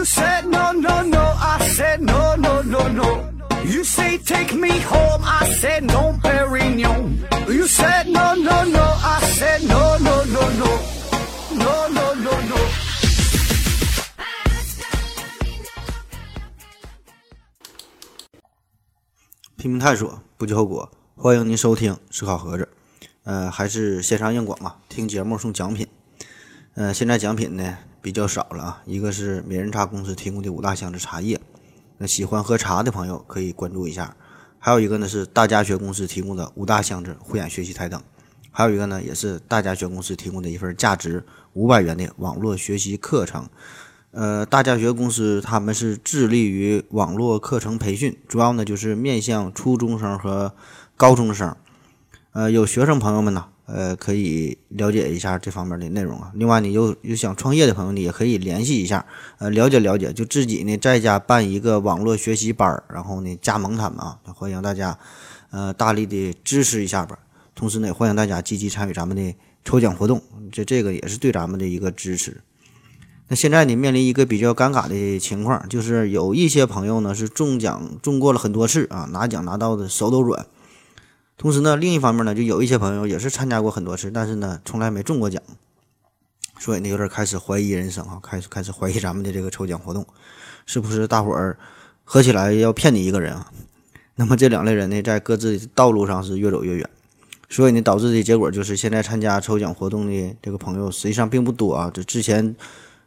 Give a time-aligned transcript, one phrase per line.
[0.00, 1.20] You said no, no, no.
[1.20, 3.28] I said no, no, no, no.
[3.66, 5.22] You say take me home.
[5.22, 7.20] I said no, Perignon.
[7.46, 8.80] You said no, no, no.
[8.80, 10.68] I said no, no, no, no.
[11.52, 12.56] No, no, no, no.
[19.58, 20.90] 拼命探索，不计后果。
[21.14, 22.66] 欢迎您收听思考盒子，
[23.24, 25.86] 呃，还是线上硬广啊，听节目送奖品。
[26.72, 31.40] 呃，现在奖品呢比较少了啊，一个是美人茶公司提供的五大箱子茶叶，
[31.98, 34.16] 那喜欢喝茶的朋友可以关注一下。
[34.58, 38.02] 还有一个呢是大家学公司提供的五大箱子护眼学习台灯，
[38.50, 43.48] 还有一个呢也是大家学公司提供的一份价值五百元的网络学习课程。
[44.12, 50.54] 呃，大家学公司他们是致力于网络课程培训，主要呢就是面向初中生和
[50.96, 51.56] 高中生。
[52.32, 56.32] 呃，有学生朋友们呢，呃，可以了解一下这方面的内容啊。
[56.34, 59.06] 另外，你有有想创业的朋友，你也可以联系一下，
[59.38, 64.18] 呃，了解了解，就自己呢在家办一个网络学习班儿，然后呢加盟他们啊。
[64.34, 64.98] 欢迎大家，
[65.50, 67.18] 呃，大力的支持一下吧。
[67.54, 72.40] 同时呢，欢迎大家积极参与咱们的抽奖活动，这这个也是对咱们的一个支持。
[73.28, 80.46] 那现在呢，面临一个比较尴尬的情况，就是有一些朋友呢是中奖中过了很多次啊，拿奖拿到的手都软。
[81.40, 85.42] 同时呢，另一方面呢，就有一些朋友也是参加过很多次，但是呢，从来没中过奖，
[86.58, 90.06] 所以呢，有点开始怀疑人生啊，开始开始怀疑咱们的这个抽奖活动，
[90.66, 91.56] 是不是大伙儿
[92.04, 93.50] 合起来要骗你一个人啊？
[94.16, 96.90] 那么这两类人呢，在各自的道路上是越走越远，
[97.48, 102.54] 所以呢，导致的结果就是现在参加抽奖活动的这个朋友实际上并不多啊，这之前。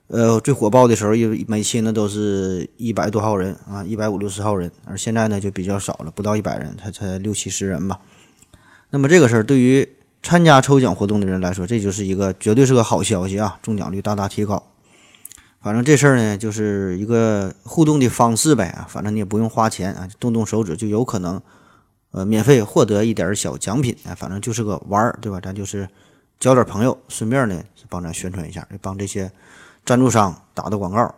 [0.08, 8.00] 呃，最火爆的时候，一每期呢都是一百多号人啊，一百五六十号人，而现在呢就比较少了，不到一百人，才才六七十人吧。
[8.94, 9.90] 那么这个事儿对于
[10.22, 14.72] 参加抽奖活动的人来说，这就是一个绝对是个好消息啊，中奖率大大提高。
[15.62, 21.42] 反正这事儿呢，就是一个互动的方式呗啊，反正你也不用花钱啊，动动手指就有可能
[22.12, 25.40] 呃免费获得一点小奖品啊，反正就是个玩儿，对吧？
[25.42, 25.90] 咱就是
[26.40, 29.32] 交点朋友，顺便呢帮咱宣传一下，帮这些。
[29.86, 31.14] 赞助商打的广告，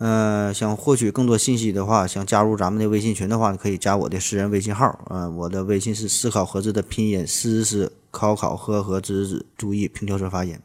[0.00, 10.58] 呃，想获取更多信息的话，想加入咱们的微信群的话，你可以加我的私人微信号，呃，我的微信是思考盒子的拼音，思思考考和和子子，注意平翘舌发音。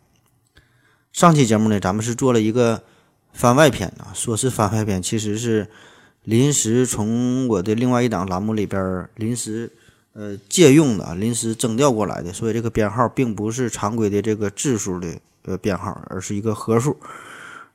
[1.12, 2.82] 上期节目呢，咱们是做了一个
[3.34, 5.68] 番外篇啊，说是番外篇，其实是
[6.24, 9.70] 临时从我的另外一档栏目里边临时
[10.14, 15.10] 呃借用的，临时征调过来的，所以这个编号并不是常规的这个字数的。
[15.48, 16.98] 呃，编号，而是一个合数，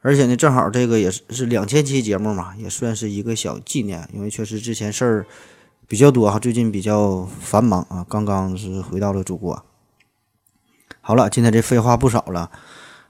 [0.02, 4.08] 而且呢，正好这个也是是两千期节目嘛，也算是一个小纪念。
[4.12, 5.26] 因为确实之前事儿
[5.86, 9.64] 比较多哈，最近比较繁忙啊，刚刚是回到了祖国。
[11.00, 12.50] 好了，今天这废话不少了，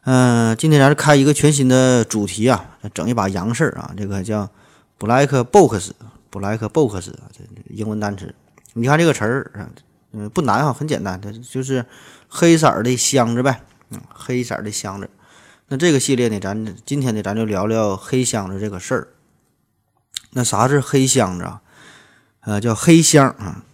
[0.02, 2.64] 嗯，今天咱是开一个全新的主题啊，
[2.94, 4.48] 整一把洋事儿啊，这个叫
[4.98, 8.34] Black Box，Black Box 啊，这英文单词。
[8.72, 9.70] 你看这个词儿，
[10.12, 11.84] 嗯，不难啊，很简单，它就是
[12.28, 13.60] 黑色的箱子呗。
[13.90, 15.10] 嗯，黑色的箱子，
[15.72, 19.08] 那这个系列呢，咱今天呢，咱就聊聊黑箱子这个事儿。
[20.32, 21.62] 那啥是黑箱子啊？
[22.40, 23.64] 呃，叫黑箱啊，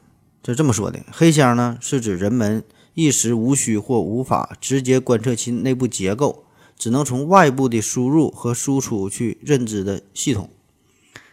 [0.42, 1.00] 就这么说的。
[1.10, 2.62] 黑箱呢，是指人们
[2.92, 6.44] 一时无需或无法直接观测其内部结构，
[6.76, 10.50] 只能从外部的输入和输出去认知的系统。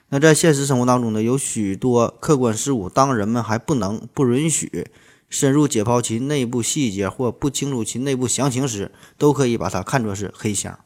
[0.07, 4.87] 那在现实生活当中呢，有许多客观事物，当人们还不能、不允许。
[5.33, 10.77] 深入解剖其内部细节或不清楚其内部详情时，都可以把它看作是黑箱。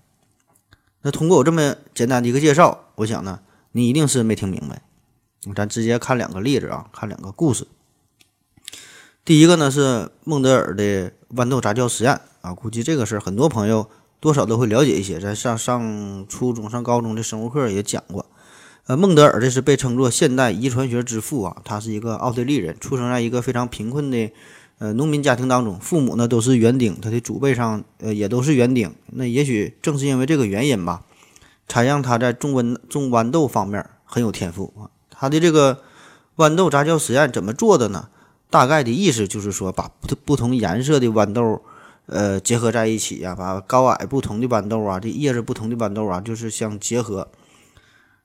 [1.01, 3.41] 那通过我这么简单的一个介绍，我想呢，
[3.73, 4.81] 你一定是没听明白。
[5.53, 7.67] 咱直接看两个例子啊，看两个故事。
[9.25, 13.89] 第一个呢是孟德尔的豌豆杂交实验啊，估计这个事儿很多朋友
[14.21, 18.25] 多少都会了解一些，咱上上初中、上高中的生物课也讲过。
[18.87, 24.31] 呃，孟德尔这是被称作现代遗传学之父啊，他是一个奥地利人，出生在一个非常贫困的
[24.79, 28.95] 呃农民家庭当中，父母呢都是园丁，他的祖辈上呃也都是园丁。
[29.07, 31.03] 那也许正是因为这个原因吧，
[31.67, 34.87] 才让他在种豌种豌豆方面很有天赋啊。
[35.09, 35.81] 他的这个
[36.37, 38.07] 豌豆杂交实验怎么做的呢？
[38.49, 41.61] 大概的意思就是说，把不不同颜色的豌豆
[42.05, 47.27] 呃结合在一起呀，把高矮不同的豌豆啊，这叶子不同的豌豆啊，就是相结合。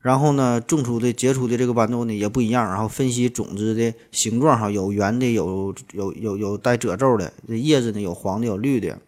[0.02, 2.64] 然后呢，种出的结出的这个豌豆呢也不一样。
[2.66, 7.32] 然后分析种子的形状，哈，有圆的，有有有有带褶皱的。
[7.46, 8.98] 这叶子呢有黄的，有绿的。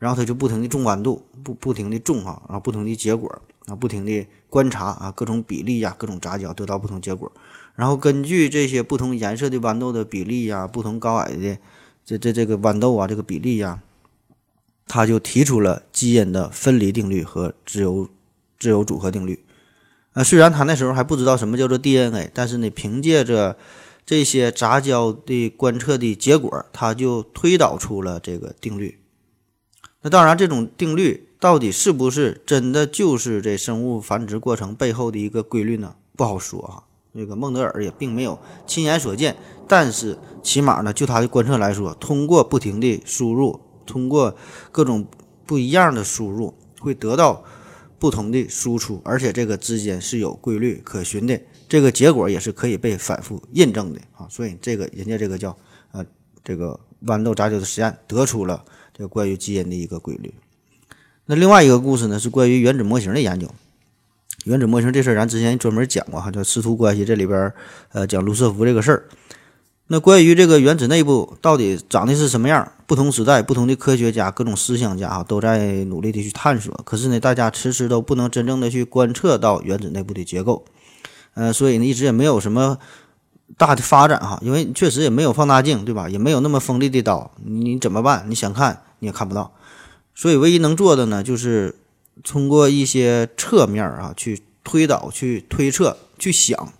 [0.00, 7.30] 然后他就不停的种豌豆，不不停的种哈，然后不停的结果，啊，不停的观察啊，各种比例呀，各种杂交，得到不同结果。
[7.76, 11.58] 然后根据这些不同颜色的豌豆的比例呀，不同高矮的
[12.04, 13.80] 这这这个豌豆啊，这个比例呀，
[14.88, 18.08] 他就提出了基因的分离定律和自由
[18.58, 19.38] 自由组合定律。
[20.12, 23.56] 啊，虽然他那时候还不知道什么叫做 DNA，但是呢，凭借着
[24.04, 28.98] 这些杂交的观测的结果，他就推导出了这个定律。
[30.02, 35.94] 那当然，这种定律到底是不是真的就是这生物繁殖过程背后的一个规律呢？
[36.16, 36.82] 不好说啊。
[37.14, 44.36] 这个孟德尔也并没有亲眼所见，但是起码呢，就他的观测来说，通过不停的输入，通过
[44.70, 45.06] 各种
[45.44, 47.44] 不一样的输入，会得到。
[47.98, 54.26] 不同的输出，而且这个之间是有规律可循的，这个结果也是可以被反复印证的啊。
[54.30, 55.56] 所以这个人家这个叫
[55.92, 56.04] 呃
[56.44, 60.32] 这个豌豆杂交的实验得出了这个关于基因的一个规律。
[61.26, 63.48] 那另外一个故事呢是关于原子模型的研究。
[64.44, 67.52] 原子模型这事儿咱之前专门讲过哈，叫师徒关系这里边
[67.90, 69.08] 呃讲卢瑟福这个事儿。
[69.90, 72.72] 那关于这个原子内部到底长的是什么样？
[72.86, 76.78] 不同时代、不同的科学家、各种思想家啊，都在努力的去探索。
[76.84, 80.66] 可是呢，大家迟迟都不能真正的去观测到原子内部的结构。
[81.32, 82.76] 呃，所以呢，一直也没有什么
[83.56, 86.06] 大的发展哈，因为确实也没有放大镜，对吧？
[86.06, 88.26] 也没有那么锋利的刀，你怎么办？
[88.28, 89.54] 你想看你也看不到。
[90.14, 91.74] 所以，唯一能做的呢，就是
[92.22, 96.74] 通过一些侧面啊，去推导、去推测、去想。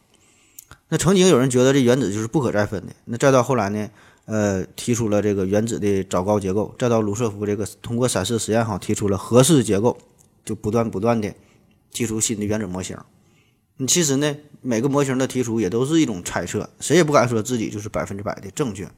[0.90, 3.90] 那曾经有人觉得这原子就是不可再分的，那再到后来呢，
[4.24, 9.98] 呃，提出了这个原子的早高结构，再到卢瑟福这个通过散射实验哈提出了核式结构，
[10.46, 11.34] 就不断不断的
[11.92, 12.96] 提出新的原子模型。
[13.76, 18.88] 你其实呢，每个模型的提出也都是一种猜测，谁也不敢说自己就是百分之百的正确。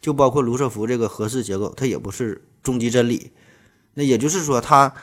[0.00, 3.32] 就包括卢瑟福这个核式结构，它也不是终极真理。
[3.94, 4.94] 那也就是说，他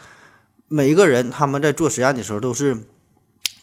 [0.70, 2.78] 每一个人他们在做实验的时候都是。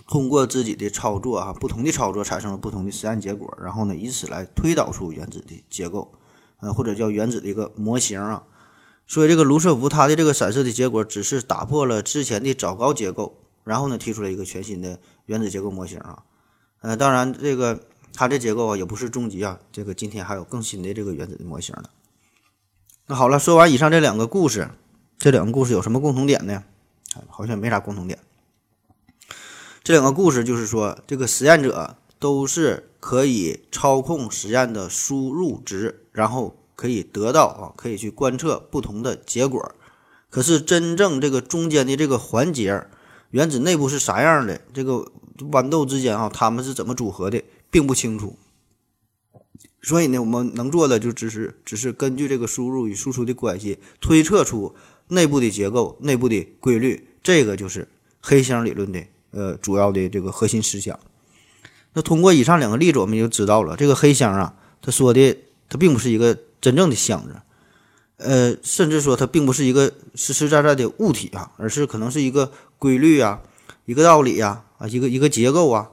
[0.06, 6.12] 通过自己的操作啊，不同的操作产生了不同的实验结果，然后呢，以此来推导出原子的结构，
[6.60, 8.44] 呃，或者叫原子的一个模型啊。
[9.08, 16.22] 所以这个卢瑟福他的这个散射的结果只是打破了之前的早高结构，然后呢，提出了一个全新的原子结构模型啊。
[16.80, 17.80] 呃，当然这个
[18.12, 21.84] 它这结构啊也不是终极啊，这个今天还有更新的这个原子的模型呢。
[23.06, 24.70] 那好了，说完以上这两个故事，
[25.18, 26.64] 这两个故事有什么共同点呢？
[27.28, 28.18] 好像没啥共同点。
[29.86, 39.76] 这两个故事就是说，这个实验者都是可以操控实验的输入值，然后可以得到啊，可以去观测不同的结果。
[40.28, 42.88] 可是真正这个中间的这个环节，
[43.30, 44.60] 原子内部是啥样的？
[44.74, 45.12] 这个
[45.52, 47.40] 豌豆之间啊，它们是怎么组合的，
[47.70, 48.36] 并不清楚。
[49.80, 54.74] 所以呢，我们能做的就只是只是根据这个输入与输出的关系，推测出
[55.06, 57.06] 内部的结构、内部的规律。
[57.22, 57.86] 这个就是
[58.20, 59.04] 黑箱理论的。
[59.30, 60.98] 呃，主要的这个核心思想。
[61.94, 65.38] 那通过以上两个例子，我们就知道了，这个黑箱啊，他说的
[65.68, 67.36] 它并不是一个真正的箱子，
[68.18, 73.40] 呃，甚至说它并不是一个实实在在的物体啊，而是可能是一个规律啊，
[73.84, 75.90] 一个道理呀，啊，一个一个结构啊。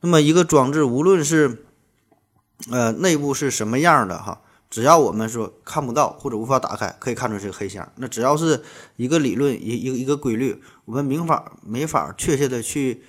[0.00, 1.64] 那么一个装置，无论是
[2.70, 4.40] 呃内部是什么样的哈。
[4.72, 7.86] 只要我们说看不到或者无法打开，可以看出这个黑箱。
[7.96, 8.62] 那只要是
[8.96, 13.02] 一个理论，一一个一个规律，我们没法没法确切的去，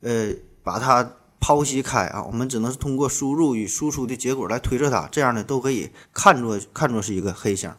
[0.00, 0.30] 呃，
[0.62, 2.22] 把它剖析开啊。
[2.22, 7.76] 我们只能是通过输入与输出的结果来推测它，这样呢都可以看作看作是一个黑箱。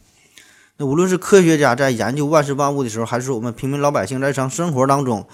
[0.76, 5.26] 那无论是科学家在研究万事万物的时候，还是我们平民老百姓在日常生活当中，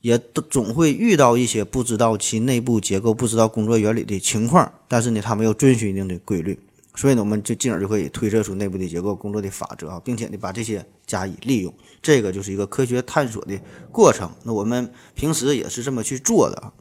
[0.00, 4.72] 也都总会遇到一些不知道其内部结构、不知道工作原理的情况。
[4.88, 6.58] 但是呢，他没有遵循一定的规律。
[6.96, 13.60] 所以呢，我们就进而就可以推测出内部的结构、工作的法则啊，并且呢，把这些加以利用，这个就是一个科学探索的
[13.90, 14.30] 过程。
[14.44, 16.72] 那我们平时也是这么去做的啊。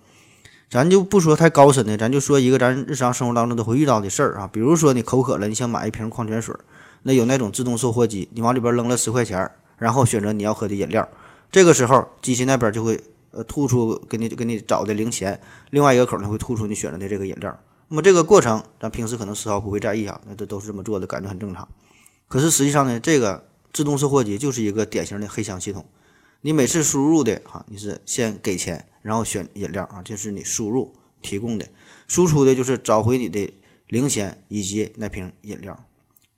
[0.70, 4.50] 咱就不说太高深的，咱就说一个咱日常生活当中都会遇到的事儿啊。
[4.52, 6.56] 比如说你口渴了，你想买一瓶矿泉水，
[7.04, 11.08] 那有那种自动售货机，你往里边扔了十块钱，然后选择你要喝的饮料，
[11.52, 13.00] 这个时候机器那边就会
[13.32, 15.40] 呃吐出给你给你找的零钱，
[15.70, 17.60] 另外一个口呢会吐出你选择的这个饮料。
[17.88, 21.68] 那么这个过程，咱平时可能丝毫不会在意啊，那这都是这么做的，感觉很正常。
[22.28, 25.86] 可是实际上呢，这个自动售货机就是一个典型的黑箱系统。
[26.42, 31.66] 你每次输入的哈，你是先给钱，然后选饮料啊，这是你输入提供的；
[32.08, 33.54] 输出的就是找回你的
[33.88, 35.86] 零钱以及那瓶饮料。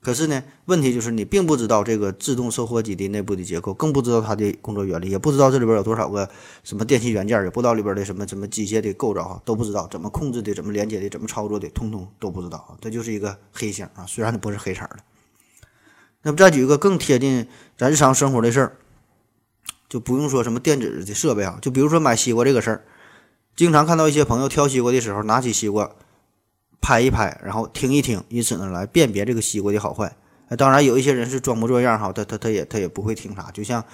[0.06, 6.30] 可是呢，问题就是你并不知道这个自动售货机的内部的结构，更不知道它的工作原理，也不知道这里边有多少个
[6.62, 12.78] 什么电器元件，也不知道里边的什么什么机械的构造啊，都不知道怎么控制的，怎么连接的，怎么操作的，通通都不知道啊。
[12.80, 14.98] 这就是一个黑箱啊，虽然它不是黑色的。
[16.22, 18.76] 那么再举一个更贴近咱日常生活的事儿，
[19.88, 22.84] 就不用说什么电子的设备啊，就比如说买西瓜这个事儿，
[23.56, 25.90] 经常看到一些朋友挑西瓜的时候，拿起西瓜。
[26.80, 30.16] 拍一拍，然后听一听，以此呢来辨别这个西瓜的好坏。
[30.56, 33.50] 当然有一些人是装模作样哈，他他他也他也不会听啥。
[33.52, 33.84] 就像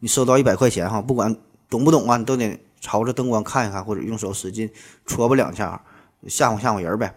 [0.00, 1.36] 你收到一百块钱哈，不管
[1.68, 2.16] 懂不懂啊？
[2.16, 4.68] 你都得朝着灯光看一看，或者用手使劲
[5.06, 5.80] 戳吧两下，
[6.26, 7.14] 吓唬吓唬人呗。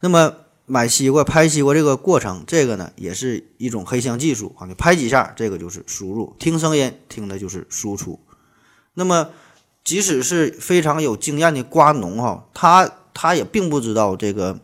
[0.00, 0.34] 那么
[0.64, 4.66] 买西瓜、拍西瓜这个过程，这个呢也是一种黑箱技术啊。
[4.66, 8.18] 你拍几下，这个就是输入；听声音，听的就是输出。
[8.94, 9.30] 那么，
[9.84, 14.60] 即使是非常有经验的瓜农哈，他他也并不知道这个，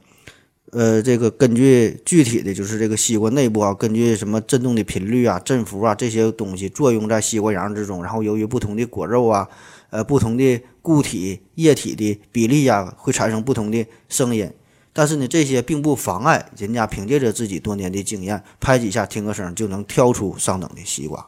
[0.72, 9.48] 呃，这个根据具体的就是这个西瓜内部啊，根据什么振动的频率啊、振幅啊这些东西作用在西瓜瓤之中，然后由于不同的果肉啊，
[9.88, 14.52] 呃，不同的固体液体的比例呀，会产生不同的声音。
[14.92, 21.26] 但是呢，这些并不妨碍人家凭借着自己多年的经验，拍几下听个声就能挑出上等的西瓜。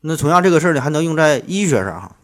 [0.00, 2.16] 那同样这个事儿呢，还能用在医学上哈。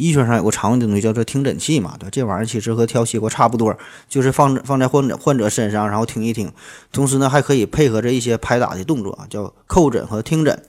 [0.00, 3.76] 医学上有个常用的东西叫做听诊器嘛，对这玩意儿其实和挑西瓜差不多，
[4.08, 6.50] 就是放放在患者患者身上，然后听一听。
[6.90, 10.62] 同时呢，还可以配合着一些拍打的动作啊，叫叩诊和听诊。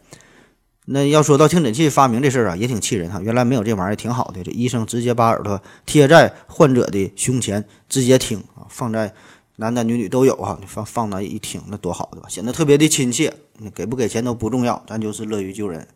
[0.86, 3.22] 那要说到听诊器发明这事儿啊，也挺气人哈。
[3.22, 9.14] 原来没有这玩意儿挺好的，这医生直接把耳朵贴在患者的胸前，直接听啊，放在
[9.56, 12.28] 男男女女都有哈，你放放那一听，那多好对吧？
[12.28, 13.34] 显得特别的亲切。
[13.76, 15.88] 给不给钱都不重要，咱就是乐于救人。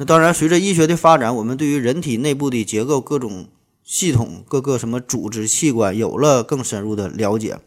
[0.00, 3.48] 那当然，随着医学的发展，我们对于人体内部的结构、各种
[3.84, 7.58] 系统、各个什么组织器官有了更深入的了解。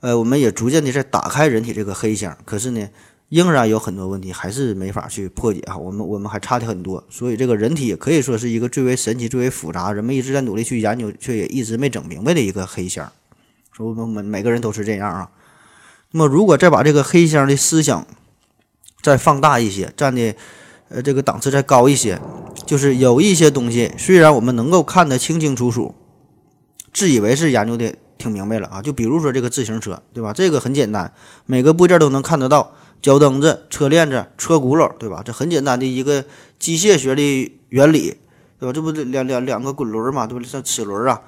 [0.00, 2.36] 呃，我们也逐渐的在打开人体这个黑箱。
[2.44, 2.90] 可是呢，
[3.30, 5.78] 仍然有很多问题还是没法去破解哈。
[5.78, 7.02] 我们我们还差的很多。
[7.08, 13.10] 所以这个人体也可以说是一个最为神奇、最为复杂，人们一直在努力去研究，却也一直没整明白的一个黑箱。
[13.72, 15.30] 说我们每每个人都是这样啊。
[16.10, 18.06] 那么，如果再把这个黑箱的思想
[19.00, 20.34] 再放大一些，站的。
[20.90, 22.18] 呃，这个档次再高一些，
[22.64, 25.94] 就是有一些东西，虽然我们能够看得清清楚楚，
[26.94, 28.80] 自以为是研究的挺明白了啊。
[28.80, 30.32] 就比如说这个自行车，对吧？
[30.32, 31.12] 这个很简单，
[31.44, 35.22] 每个部件都能看得到，脚蹬子、车链子、车轱辘，对吧？
[35.22, 36.24] 这很简单的一个
[36.58, 38.16] 机械学的原理，
[38.58, 38.72] 对吧？
[38.72, 40.48] 这不两两两个滚轮嘛，对不对？
[40.48, 41.20] 像齿轮啊，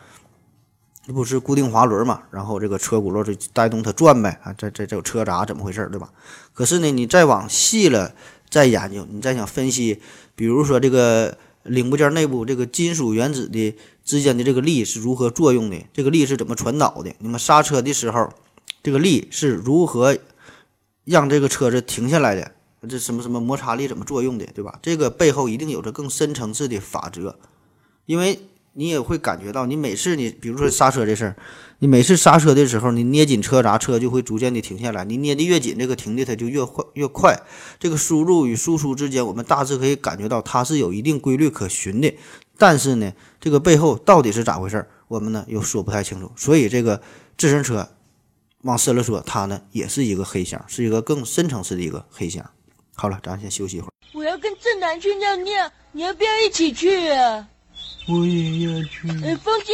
[1.06, 2.22] 这不是固定滑轮嘛？
[2.30, 4.54] 然后这个车轱辘就带动它转呗啊。
[4.56, 6.08] 这这这有车闸怎么回事，对吧？
[6.54, 8.14] 可是呢，你再往细了。
[8.50, 10.00] 再研究，你再想分析，
[10.34, 15.76] 比如说这个零部件内部这个金属原子的之间的这个力是如何作用的？
[15.92, 17.14] 这个力是怎么传导的？
[17.20, 18.32] 那么刹车的时候，
[18.82, 20.18] 这个力是如何
[21.04, 22.52] 让这个车子停下来的？
[22.88, 24.44] 这什么什么摩擦力怎么作用的？
[24.54, 24.78] 对吧？
[24.82, 27.38] 这个背后一定有着更深层次的法则，
[28.04, 28.40] 因为。
[28.72, 31.36] 你也会感觉到，你每次你比如说刹车这事儿，
[31.80, 35.04] 你每次刹车的时候，你捏紧车闸，车就会逐渐的停下来。
[35.04, 37.40] 你捏的越紧，这个停的它就越快越快。
[37.78, 42.14] 这个输入与输出之间，我们大致可以感觉到它是有一定规律可循的。
[42.56, 46.30] 但是呢，这个背后到底是咋回事儿，我们呢又说不太清楚。
[46.36, 47.02] 所以这个
[47.36, 47.88] 自行车，
[48.62, 52.48] 往深了说，它呢也是一个黑箱，是一个更深层次的一个黑箱。
[52.94, 53.90] 好了，咱先休息一会儿。
[54.12, 57.48] 我要跟正南去尿尿，你要不要一起去啊？
[58.08, 59.08] 我也要去。
[59.24, 59.72] 哎，风姐，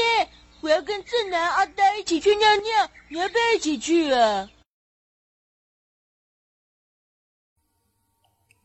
[0.60, 4.50] 我要跟正南、阿呆一起去尿尿，你要不要一起去啊？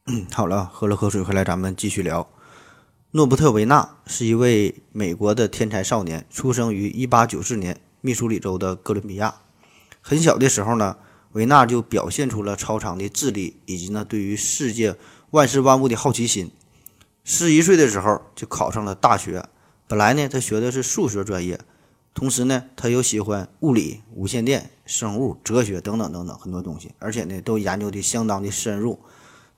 [0.08, 2.28] 嗯，好了，喝了口水回来，咱们继续聊。
[3.12, 9.42] 诺伯特·维纳是一位美国的天才少年，出生于1894年密苏里州的哥伦比亚。
[10.02, 10.98] 很小的时候呢，
[11.34, 14.98] 维纳就表现出了超常的智力以及呢对于世界
[15.30, 16.52] 万事万物的好奇心。
[17.24, 19.46] 十一岁的时候就考上了大学。
[19.88, 21.60] 本来呢，他学的是数学专业，
[22.14, 29.00] 同时呢，他又喜欢物理、无线电、生物、哲学等等等等很多东西，而且呢，都研究的相当的深入。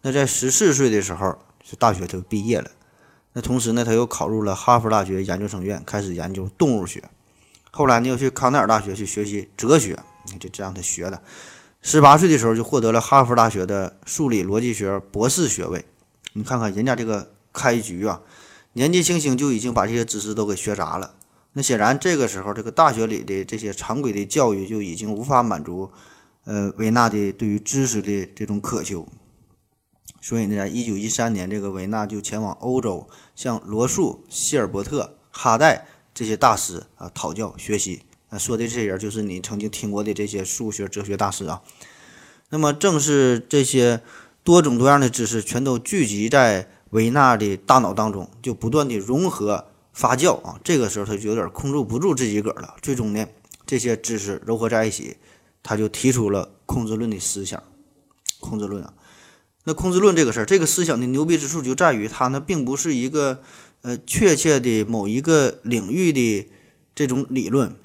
[0.01, 1.37] 那在十四岁的时候，
[1.79, 2.69] 大学就毕业了。
[3.33, 7.03] 那同时呢，他又考入了哈佛大学研究生院，开始研究动物学。
[7.71, 9.97] 后来呢，又去康奈尔大学去学习哲学，
[10.39, 11.21] 就这样他学的。
[11.81, 15.85] 十八岁的时候就获得了哈佛大学的数理逻辑学博士学位。
[16.33, 18.21] 你看看人家这个开局啊！
[18.75, 21.13] 年纪轻轻就已经把这些知识都给学杂了，
[21.51, 25.91] 那显然这个时候这个大学里的这些常规的教育就已经无法满足，
[26.45, 29.07] 呃，维纳的对于知识的这种渴求。
[30.19, 38.01] 所以呢，在一九一三年，这个维纳就前往欧洲，向罗素、希尔伯特、哈代这些大师啊讨教学习。
[38.29, 41.61] 啊，说的这些人就是你曾经听过的这些数学、哲学大师啊。
[42.49, 44.01] 那么，正是这些
[44.43, 46.69] 多种多样的知识全都聚集在。
[46.93, 52.75] 维纳的大脑当中就不断的融合发酵啊，这个时候他就有点控制不住自己个儿了。
[52.83, 53.25] 最终呢，
[53.65, 55.17] 这些知识糅合在一起，
[55.63, 57.61] 他就提出了控制论的思想。
[58.39, 58.93] 控制论啊，
[59.63, 63.41] 那控制论这个事儿，这个思想的牛逼之处就在于它呢，并不是一个
[63.81, 66.47] 呃确切的某一个领域的
[66.93, 67.75] 这种理论，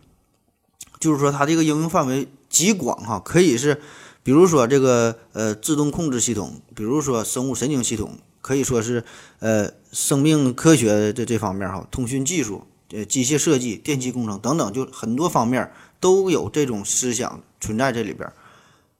[1.00, 3.80] 就是说它这个应用范围极广哈，可以是
[4.22, 8.18] 比如说这个呃自动控制系统，比如说生物神经系统。
[8.48, 9.04] 可以说是
[9.40, 12.62] 呃生命科学的这方面哈，通讯技术、
[12.92, 18.32] 呃机械设计、电气工程等等，就很多方面都有这种思想存在这里边。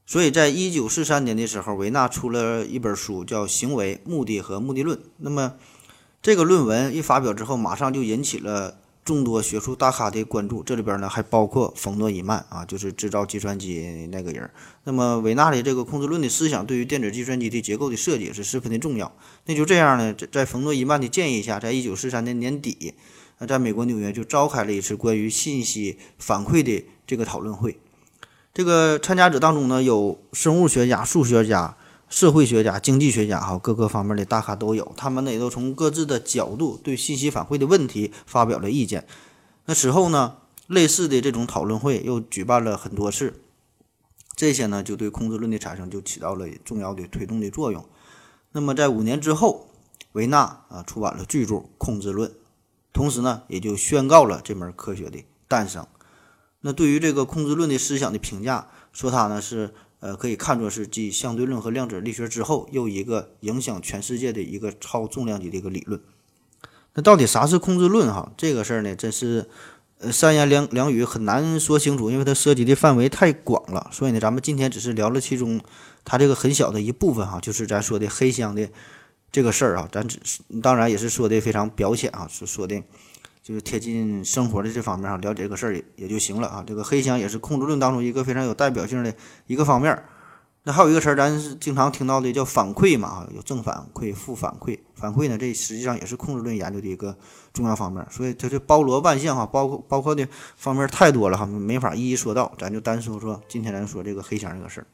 [0.04, 4.98] 所以在一九四三年的时候，维纳出了一本书，叫《行为、目的和目的论》。
[5.16, 5.54] 那么
[6.20, 8.76] 这个论文一发表之后，马上就引起了
[9.08, 10.62] 众多学术大咖的关注。
[10.62, 14.50] 这里边呢还包括冯诺依曼啊，就是制造计算机那个人。
[14.84, 19.10] 那么维纳的这个控制论的思想，对于电子计算机的结构的设计是十分的重要。
[19.46, 22.92] 那就这样呢，在冯诺依曼的建议下，在一九四三年年底，
[23.48, 27.80] 在美国纽约就召开了一次关于信息反馈的这个讨论会。
[28.52, 31.76] 这个参加者当中呢，有生物学家、数学家、
[32.08, 34.92] 社会学家、经济学家，哈，各个方面的大咖都有。
[34.96, 39.06] 他们呢也都从各自的角度对信息反馈的问题发表了意见。
[39.66, 43.42] 那此后呢，类似的这种讨论会又举办了很多次，
[44.34, 47.84] 这些呢就对控制论的产生就起到了重要的推动的作用。
[48.52, 49.68] 那么在五年之后，
[50.12, 52.30] 维纳啊出版了巨著《控制论》，
[52.94, 55.86] 同时呢也就宣告了这门科学的诞生。
[56.62, 66.00] 那对于这个控制论的思想的评价，说它呢是呃可以看作是继相对论和量子力学之后又一个影响全世界的一个超重量级的一个理论。
[66.94, 68.12] 那到底啥是控制论？
[68.12, 69.48] 哈，这个事儿呢，真是
[69.98, 73.88] 呃三言两两语很难说清楚，因为它涉及的范围太广了。
[73.92, 75.60] 所以呢，咱们今天只是聊了其中
[76.04, 78.68] 它这个很小的一部分哈，就是咱说的黑箱的
[79.30, 82.82] 这个事儿啊，咱只是当然也是说的非常表浅啊，是说的。
[83.48, 86.62] 就是贴近生活的这方面上了解这个事儿也也就行了啊。
[86.66, 89.14] 这个黑箱也是控制论当中一个非常有代表性的
[89.46, 90.04] 一个方面。
[90.64, 94.78] 那还有一个词儿，咱是经常听到的叫反馈嘛，有正反馈、负反馈。
[94.94, 97.16] 反馈呢，这实际上也是控制论研究的一个
[97.54, 98.06] 重要方面。
[98.10, 100.28] 所以它就包罗万象哈，包括包括的
[100.58, 102.52] 方面太多了哈，没法一一说到。
[102.58, 104.86] 咱就单说说今天咱说这个黑箱这个事儿。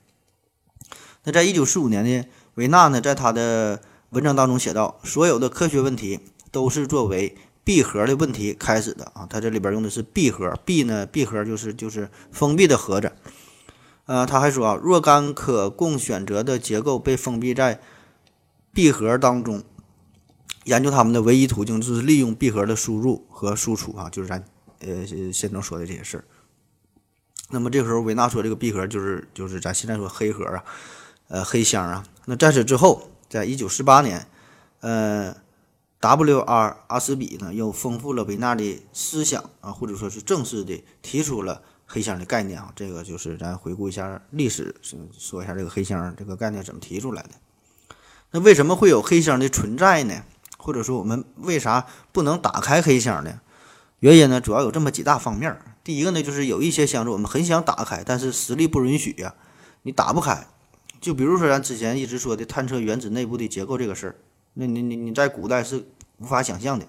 [1.24, 6.20] 那在一九四五年呢，维纳呢在他的文章当中写到：所有的科学问题
[6.52, 13.10] 都是作为闭合的问题开始的啊，它这里边用的是闭合，闭呢闭合就是就是封闭的盒子。
[14.04, 17.80] 呃，他还说啊，若干可供选择的结构被封闭在
[18.74, 19.62] 闭合当中，
[20.64, 24.44] 研究它们的唯一途径就是利用闭合的输入和输出啊，就是咱
[24.80, 26.24] 呃先生说的这些事儿。
[27.48, 30.64] 那么这时候维纳说这个闭合就是就是咱现在说黑盒啊，
[31.28, 32.04] 呃黑箱啊。
[32.26, 34.26] 那在此之后，在一九四八年，
[34.80, 35.34] 呃。
[36.04, 36.76] W.R.
[36.88, 42.70] 阿斯比呢，又丰富了维纳的思想啊，或者说是正式的提出了黑箱的概念啊。
[42.76, 44.76] 这个就是咱回顾一下历史，
[45.18, 47.30] 说一下这个黑箱这个概念怎么提出来的。
[48.32, 50.24] 那为什么会有黑箱的存在呢？
[50.58, 53.40] 或者说我们为啥不能打开黑箱呢？
[54.00, 55.58] 原因呢，主要有这么几大方面。
[55.82, 59.34] 第一个呢，就是有一些箱子我们很想打开，但是实力不允许呀，
[59.84, 60.46] 你打不开。
[61.00, 64.16] 就比如说咱之前一直说的探测原子内部的结构这个事儿，
[64.52, 65.86] 那你你你在古代是。
[66.24, 66.86] 无法想象的，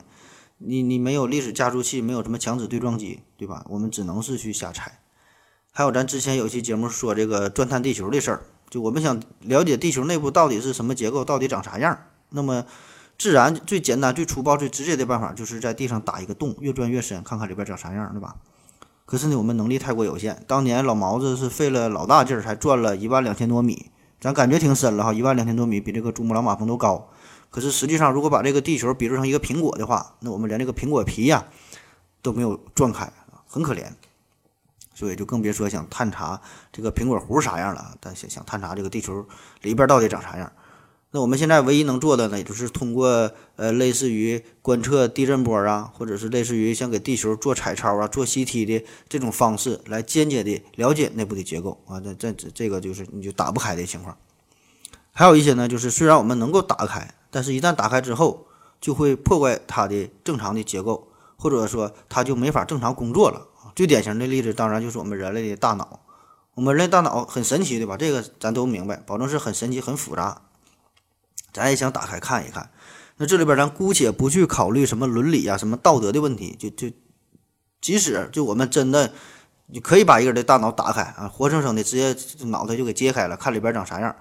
[0.59, 3.65] 你你没有历史加速器，没有什么强子对撞机，对吧？
[3.67, 4.99] 我们只能是去瞎猜。
[5.73, 11.99] 还有咱之前有期节目说这个钻探地球的事儿，就我们想了解地球内部到底是什么结构，到底长啥样。
[12.29, 12.65] 那么
[13.17, 18.37] 自然最简单、最粗暴、最直接的办法，就是在地上打一个洞，越钻越深，看看里边长啥样，对吧？
[19.05, 20.41] 可是呢，我们能力太过有限。
[20.47, 27.09] 当年老毛子是费了老大劲儿才钻了一万两千多米，咱感觉挺深了哈，一万两千多米比这个珠穆朗玛峰都高。
[27.49, 31.45] 可是实际上，如果把这个地球比作成一个苹果的话，那我们连这个苹果皮呀
[32.21, 33.11] 都没有撞开，
[33.47, 33.85] 很可怜。
[34.93, 36.39] 所以就更别说想探查
[36.71, 37.97] 这个苹果核啥样了。
[37.99, 39.27] 但想想探查这个地球
[39.61, 40.49] 里边到底长啥样，
[41.11, 51.99] 那我们现在唯一能做的呢，也就是通过呃类似于观测地震波啊，或者是类似于像给地球做彩超啊、做 CT 的这种方式来间接的了解内部的结构啊。
[52.17, 54.17] 这这这个就是你就打不开的情况。
[55.11, 57.13] 还有一些呢，就是虽然我们能够打开。
[57.35, 58.47] 但是，一旦打开之后，
[58.79, 63.45] 就会破坏它的正常的结构，或者说它就没法正常工作了。
[63.75, 65.99] 最典型的例子，当然就是我们人类的大脑。
[66.53, 67.97] 我们人类大脑很神奇，对吧？
[67.97, 70.43] 这个咱都明白，保证是很神奇、很复杂。
[71.51, 72.71] 咱也想打开看一看。
[73.17, 76.89] 那这里边咱姑且不去考虑什么伦理啊、什么道德的问题，就就
[77.81, 79.11] 即使就我们真的，
[79.65, 84.15] 你可以把一个人的大脑打开啊，活生生的直接脑袋就给揭开了，看里边长啥样。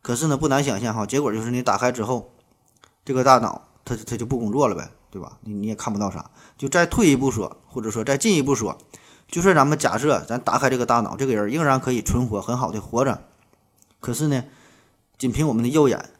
[0.00, 2.35] 可是呢，不难想象哈，结果就是你打开之后。
[3.06, 5.38] 这个大脑，它它就不工作了呗，对吧？
[5.42, 6.28] 你你也看不到啥。
[6.58, 8.76] 就再退一步说，或者说再进一步说，
[9.28, 13.22] 就是咱们假设咱打开这个大脑，这个人仍然可以存活，很好的活着。
[14.00, 14.42] 可是呢，
[15.16, 16.10] 仅凭我们的右眼，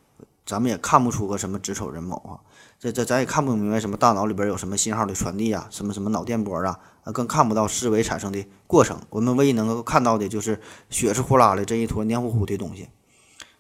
[0.47, 2.39] 咱们也看不出个什么子丑寅卯啊。
[2.79, 6.79] 这这咱也看不明白什么大脑里边有什么信号的传递啊，什么什么脑电波，啊，
[7.13, 9.01] 更看不到思维产生的过程。
[9.11, 12.89] 我们唯一能够看到的就是血是呼啦的这一坨黏糊糊的东西。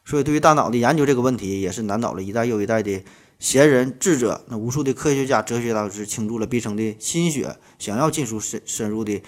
[0.07, 3.05] 所以对于大脑的研究这个问题，也是难倒了一代又一代的
[3.41, 4.45] 贤人智者。
[4.47, 9.21] 那无数的科学家、哲学大师倾注了毕生的心血，想要进入深深入的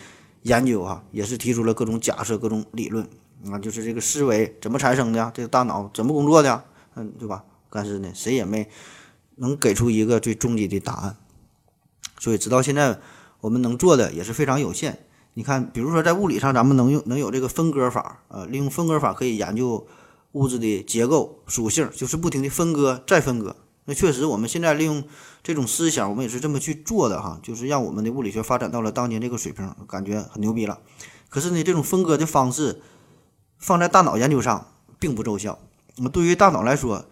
[0.42, 3.04] 研究啊，也是提出了各种假设、各种理论
[3.50, 6.64] 啊，就是这个思维怎么产生的，这个大脑怎么工作的，
[6.94, 7.42] 嗯，对吧？
[7.70, 8.68] 但是呢，谁也没
[9.34, 11.16] 能给出一个最终极的答案。
[12.20, 13.00] 所以直到现在，
[13.40, 15.00] 我们能做的也是非常有限。
[15.34, 19.86] 你看，比如说在物理上，咱们能用能有这个分割法，呃，利用分割法可以研究
[20.38, 23.56] 物质的结构属性，就是不停的分割再分割。
[23.86, 25.02] 那确实，我们现在利用
[25.42, 30.78] 这种思想，我们也是这么去做的哈，就是让我们的物理学发展到了当今这个水平，感觉很牛逼了。
[31.28, 32.80] 可是呢，这种分割的方式
[33.58, 35.58] 放在大脑研究上并不奏效。
[35.96, 37.06] 那么对于大脑来说，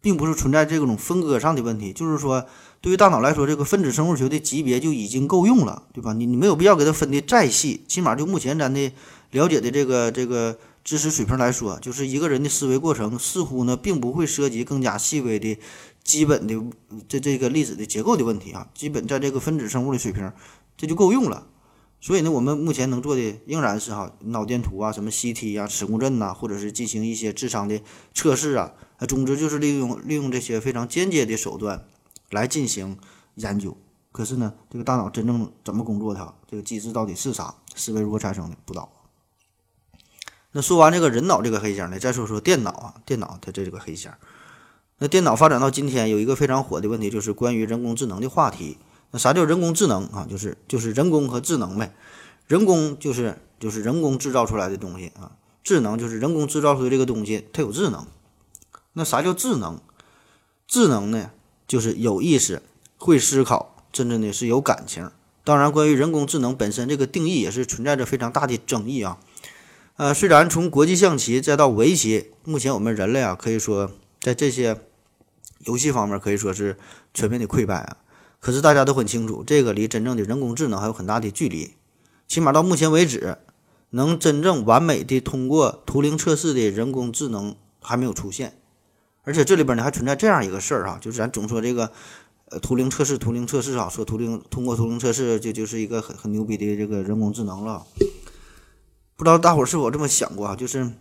[0.00, 2.46] 并不是存在这种分割上的问题，就是说，
[2.80, 6.12] 对于大脑来说，这个分子生物学的级别就已经够用了，对吧？
[6.12, 8.92] 你你没有必要给它分的再细，起码就目前咱的
[9.32, 15.58] 了解的这个这个知识水平来说，就是一个人的思维过程似乎呢，并不会涉及更加细微的
[16.04, 16.54] 基本的
[17.08, 20.32] 这这个粒子的结构的问题啊，基本在这个分子生物的水平，
[20.76, 21.48] 这就够用了。
[22.00, 27.80] 所以呢，我们目前能做的仍然是哈脑电图啊、什么 CT 啊、磁共振呐，或者是进行一些智商的
[28.14, 28.72] 测试啊。
[29.08, 31.84] 总之就是利用利用这些非常间接的手段
[32.30, 32.96] 来进行
[33.34, 33.76] 研究。
[34.12, 38.92] 可是呢，这个大脑真正怎么工作的，这个机制到底是啥，思维如何产生的，不知道。
[40.56, 44.14] 那说完这个人脑这个黑箱呢，再说说电脑啊，电脑它这个黑箱。
[44.96, 48.78] 那电脑发展到今天，有一个非常火的问题，就是关于人工智能的话题。
[49.10, 50.26] 那啥叫人工智能啊？
[50.30, 51.94] 就是就是人工和智能呗。
[52.46, 58.06] 人工就是就是人工制造出来的东西啊，智能就是人工制造出的这个东西，它有智能。
[58.94, 59.78] 那啥叫智能？
[60.66, 61.32] 智能呢，
[61.68, 62.62] 就是有意识、
[62.96, 65.10] 会思考，真正的是有感情。
[65.44, 69.18] 当然，关于人工智能本身这个定义也是存在着非常大的争议啊。
[69.96, 74.78] 呃，虽然从国际象棋再到围棋，目前我们人类啊，可以说在这些
[75.60, 76.76] 游戏方面可以说是
[77.14, 77.96] 全面的溃败啊。
[78.38, 81.72] 可是大家都很清楚，这个离真正的人工智能还有很大的距离。
[82.28, 83.38] 起码到目前为止，
[83.90, 88.58] 能真正完美的通过图灵测试的人工智能还没有出现。
[89.24, 91.90] 而且这里边呢还存在这样一个事儿哈，就是咱总说这个，
[92.50, 97.86] 呃，图灵测试，图灵测试啊，说图灵通过图灵测试就就是一个很很牛逼的这个人工智能了。
[99.16, 100.54] 不知道大伙是否这么想过啊？
[100.54, 100.92] 就是，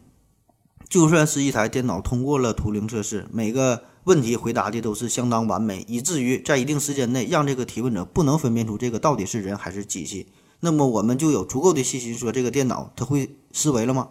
[0.88, 10.28] 就算是一台电脑通过了图灵测试，每个问题回答的都是相当完美，以至于在一定时间内让这个提问者不能分辨出这个到底是人还是机器，
[10.62, 14.10] 那么我们就有足够的信心说这个电脑它会思维了吗？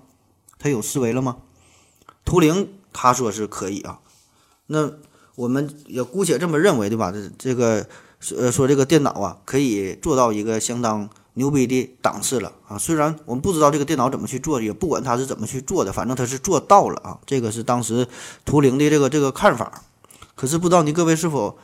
[0.58, 1.38] 它有思维了吗？
[2.26, 4.00] 图灵他说是可以啊。
[4.66, 4.92] 那
[5.36, 7.10] 我们也姑且这么认为，对吧？
[7.10, 7.86] 这这个
[8.36, 12.78] 呃说这个电脑啊，可以做到一个相当牛逼的档次了啊。
[12.78, 17.18] 虽然我们不知道这个电脑怎么去做，也不管它是怎么去做的，反正它是做到了啊。
[17.26, 18.08] 这个是当时
[18.44, 19.84] 图灵的这个这个看法。
[20.34, 21.58] 可是不知道您各位是否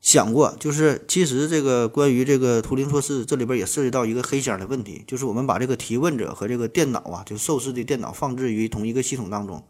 [0.00, 9.64] 想过，就是其实这个关于这个图灵测试，这里边也涉及到一个黑箱的问题，就是我们把这个提问者和这个电脑啊，就受试的电脑放置于同一个系统当中。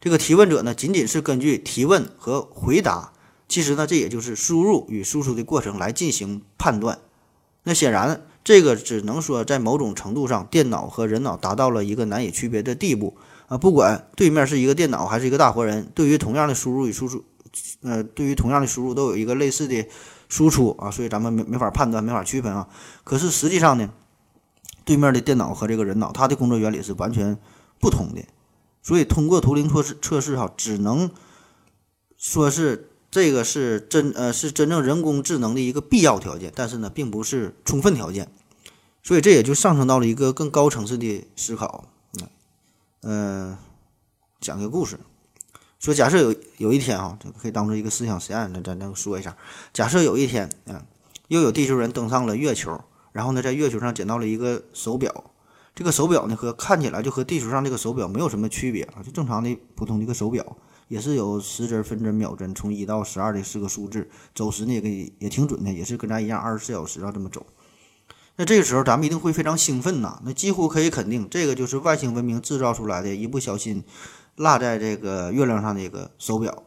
[0.00, 3.12] 这个提问者呢，仅仅是根据提问和回答，
[3.48, 6.98] 其实呢，这也就是输入与输出的过程来进行判断。
[7.64, 13.16] 那显然，这个只能说在某种程度上，电脑和人脑达到了一个难以区别的地步
[13.48, 13.58] 啊。
[13.58, 17.24] 不管对面是一个电脑还是一个大活人，对于同样的输入与输出，
[17.82, 19.86] 呃，对于同样的输入都有一个类似的
[20.28, 22.68] 输出啊，所以咱们没没法判断，没法区分啊。
[23.04, 23.90] 可是实际上呢，
[24.84, 27.38] 对面的电脑和这个人脑，它的工作原理是完全
[27.78, 28.22] 不同的。
[28.82, 31.10] 所以，通过图灵测试测试哈，只能
[32.16, 38.30] 说是这个是真呃是真正人工智能的一个必要条件，但是呢，并不是充分条件。
[39.02, 41.88] 所以这也就上升到了一个更高层次的思考。
[43.02, 43.56] 嗯，
[44.40, 45.00] 讲个故事，
[45.78, 49.36] 说假设有有一天啊，这个可以当做一个思想实验，咱咱咱说一下。
[49.72, 50.84] 假设有一天，嗯，
[51.28, 52.78] 又有地球人登上了月球，
[53.12, 55.32] 然后呢，在月球上捡到了一个手表。
[55.74, 60.56] 这个手表呢，和看起来就和地球上这个手表没有什么区别啊，就正常的普通的一个手表，
[60.90, 67.46] 也是有时针、分针、秒针，从一到十二的四个数字，走时呢也给也挺准的，也是跟咱一样二十四小时啊这么走。
[68.34, 73.84] 那这个时候咱们一定会非常兴奋呐，那几乎可以肯定，这个就是外星文明制造出来的一不小心
[74.34, 76.64] 落在这个月亮上的一个手表。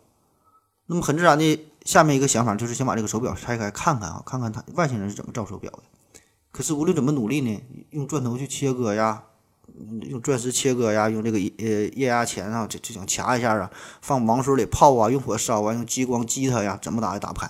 [0.86, 5.84] 那么很自然的，下面一个想法就是想把这个手表拆开看看啊，看看它外星人是怎么造手表的。
[6.54, 9.24] 可是无论怎么努力呢，用钻头去切割呀，
[10.10, 13.72] 用钻石切割呀，用这个呃液压钳啊，就就想掐一下啊，
[14.02, 17.50] 放王水里泡啊，用火烧啊，用激光击它呀，怎么打也打不开。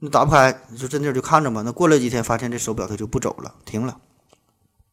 [0.00, 1.62] 那打不开，就在那就看着嘛。
[1.62, 3.98] 那过了几天，发现这手表它就不走了，停了。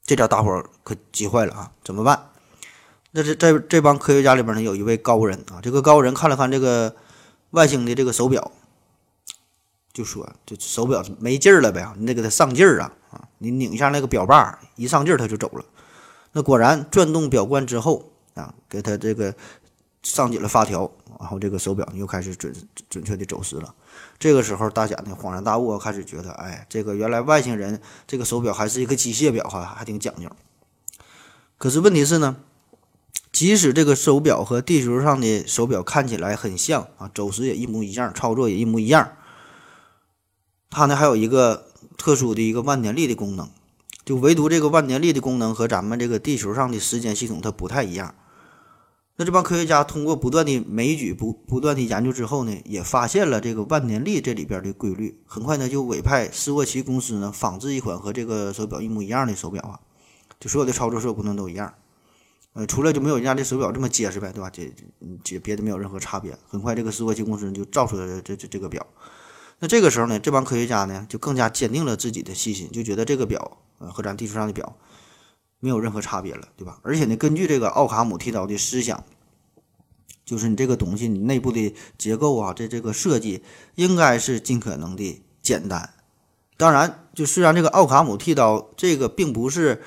[0.04, 1.72] 这叫大伙可急坏了啊！
[1.84, 2.30] 怎么办？
[3.12, 6.96] 那这在这帮科学家里边呢，有一位高人啊，这个高人看了看这个
[7.52, 8.52] 外星的这个手表，
[9.96, 13.22] 就说这手表没劲儿了呗，你得给它上劲儿啊啊！
[13.38, 15.64] 你拧一下那个表把，一上劲儿它就走了。
[16.34, 19.34] 那果然转动表冠之后啊，给它这个
[20.04, 22.54] 上紧了发条，然后这个手表又开始准
[22.90, 23.74] 准确的走时了。
[24.20, 30.30] 这个时候大家呢恍然大悟，开始觉得，哎，这个原来外星人这个手表还是一个机械表哈，还挺讲究。
[31.58, 32.36] 可是问题是呢？
[33.32, 39.10] 即使这个手表和地球上的手表看起来很像啊，走时也一模一样，操作也一模一样，
[40.70, 43.50] 它呢还有一个特殊的一个万年历的功能，
[44.04, 48.14] 就唯独这个万年历的功能和咱们这个地球上的时间系统它不太一样。
[49.18, 55.22] 那这帮科学家通过不断的枚举、不不断的研究之后呢，也发现了这个万年历这里边的规律。
[55.26, 59.80] 很快呢，就委派斯沃琪公司呢仿制一款和这个手表一模一样的手表啊，
[60.38, 61.74] 就所有的操作所有功能都一样。
[62.52, 64.50] 呃，除了就没有人家的手表这么结实呗，对吧？
[64.50, 64.70] 这
[65.24, 66.38] 这别的没有任何差别。
[66.46, 68.86] 很快，这个斯沃琪公司就造出了这这这个表。
[69.60, 74.78] 那这个时候呢，这帮科学家呢就更加坚定了自己的信心，就觉得这个表呃和咱地球上的表
[75.60, 76.80] 没有任何差别了，对吧？
[76.84, 79.04] 而且呢，根据这个奥卡姆剃刀的思想，
[80.26, 83.44] 就是你这个东西你内部的结构啊，这这个设计
[83.76, 85.92] 应该是尽可能的简单。
[86.58, 89.82] 当然，就虽然这个奥卡姆剃刀这个并不是。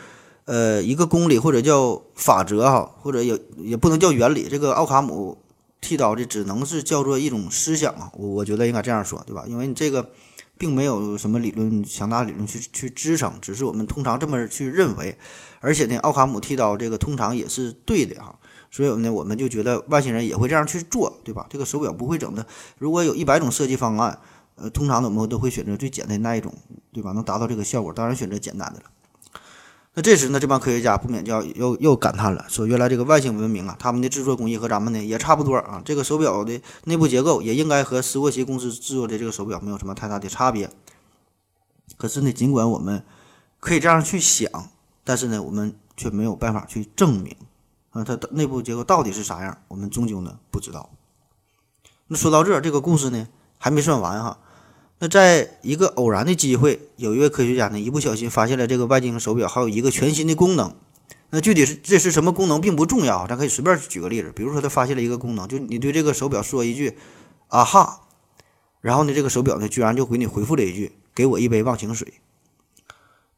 [0.50, 4.48] 呃，一个公理或者叫法则哈，或者也也不能叫原理。
[4.48, 5.36] 这个奥卡姆
[5.80, 9.44] 剃刀的只能是叫做一种思想啊，我我觉得应该这样说，对吧？
[9.46, 10.10] 因为你这个
[10.56, 15.16] 并没有什么理论强大理论去去支撑，只是我们通常这么去认为。
[15.60, 18.38] 而且呢，奥卡姆剃刀这个通常也是对的哈，
[18.70, 21.46] 所以呢，我们就觉得外星人也会这样去做，对吧？
[21.50, 22.46] 这个手表不会整的。
[22.78, 24.18] 如果有一百种设计方案，
[24.56, 26.52] 呃，通常我们都会选择最简单那一种，
[26.92, 27.12] 对吧？
[27.12, 28.86] 能达到这个效果，当然选择简单的了。
[29.98, 40.70] 那这时呢，这帮科学家不免就要又又感叹了，说原来这个外星文明啊，他们的制作工艺和咱们呢也差不多啊，这个手表的内部结构也应该和斯沃琪公司制作的这个手表没有什么太大的差别。
[41.96, 43.04] 可是呢，尽管我们
[43.58, 44.70] 可以这样去想，
[45.02, 47.34] 但是呢，我们却没有办法去证明
[47.90, 50.90] 啊，它的内部结构到底是啥样，我们终究呢不知道。
[52.06, 53.26] 那说到这，这个故事呢
[53.58, 54.38] 还没算完哈。
[55.00, 60.74] 那在一个偶然的机会，有一位科学家呢，一不小心发现了这个外星手表还有一个全新的功能。
[61.30, 66.96] 那具体是这是什么功能并不重要，咱可以随便举个例子，比如说他发现了一个功能，就你对这个手表说一句
[67.48, 68.00] “啊哈”，
[68.80, 72.14] 然后呢，这个手表呢居然就给你回复了一句“给我一杯忘情水”。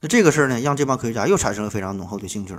[0.01, 2.55] 那这个事儿呢，让这帮科学家又产生了非常浓厚的兴趣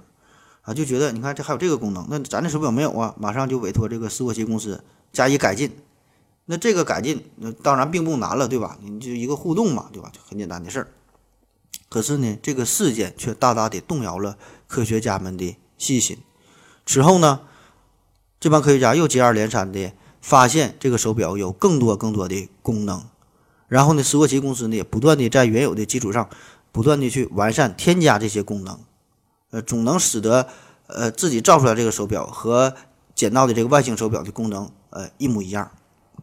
[0.62, 5.72] 啊，就觉得你看这还有这个功能，那咱这手表没有啊，马上就委托这个斯沃琪公司加以改进。
[6.52, 8.78] 那这个改进，那当然并不难了，对吧？
[8.82, 10.12] 你就一个互动嘛，对吧？
[10.12, 10.88] 就很简单的事儿。
[11.88, 14.38] 可是呢，这个事件却大大的动摇了
[14.68, 16.18] 科学家们的信心。
[16.86, 17.44] 此后呢，
[18.38, 23.06] 这帮科学家又接二连三的发现这个手表有更多更多的功能。
[23.70, 26.30] 然后呢，斯沃琪公司呢也不断的在原有的基础上
[26.74, 28.78] 不断的去完善、添加这些功能，
[29.52, 30.50] 呃，总能使得
[30.88, 32.76] 呃自己造出来这个手表和
[33.16, 35.72] 捡到的这个外星手表的功能呃一模一样。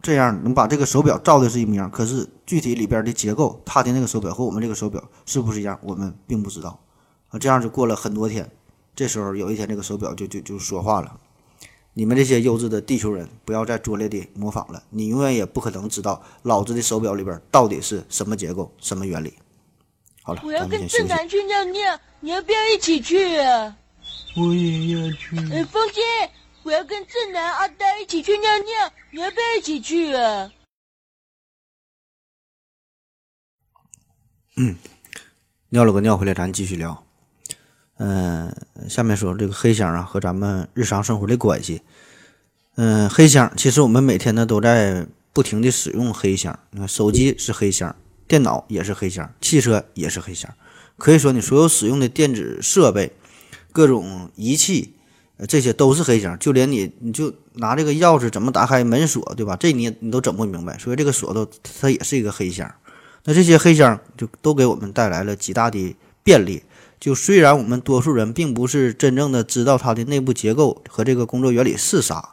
[0.01, 6.79] 这样能把这个手表照的是一模一样，可是具体里边的结构，他的那个手表和我们这个手表是不是一样，我们并不知道。
[7.29, 8.49] 啊，这样就过了很多天，
[8.95, 11.19] 这时候有一天这个手表就就就说话了
[11.93, 19.33] ：“你们这些幼稚的地球人，不要再拙劣的模仿了，你永远也不可能知道老子的手表里边到底是什么结构、什么原理。”
[20.23, 23.75] 好了，我要跟正南去尿尿，你要不要一起去啊？
[24.37, 25.35] 我也要去。
[25.51, 26.03] 呃，风心。
[26.69, 30.51] 我要跟正南、阿呆一起去尿尿，你要不要一起去啊？
[34.55, 34.75] 嗯，
[35.69, 37.03] 尿了个尿回来，咱继续聊。
[37.97, 38.55] 嗯，
[38.87, 41.81] 下面说这个黑箱啊和咱们日常生活的关系。
[42.75, 46.59] 嗯，黑箱其实我们每天呢都在不停的使用黑箱。
[46.69, 47.95] 你看，手机是黑箱，
[48.27, 50.53] 电脑也是黑箱，汽车也是黑箱。
[50.99, 53.11] 可以说，你所有使用的电子设备、
[53.71, 54.93] 各种仪器。
[55.47, 59.55] 这些都是黑箱，就连你，你就拿这个钥匙怎么打开门锁，对吧？
[59.55, 61.47] 这你你都整不明白，所以这个锁都
[61.79, 62.69] 它也是一个黑箱。
[63.23, 66.63] 那这些黑箱就都给我们带来了极大的便利。
[66.99, 72.31] 就虽然我们多数人并不是真正的知道它的内部结构和这个工作原理是啥，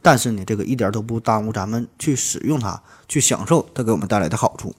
[0.00, 4.72] 但是呢，这个一点都不耽误咱们去使用它，去享受它给我们带来的好处。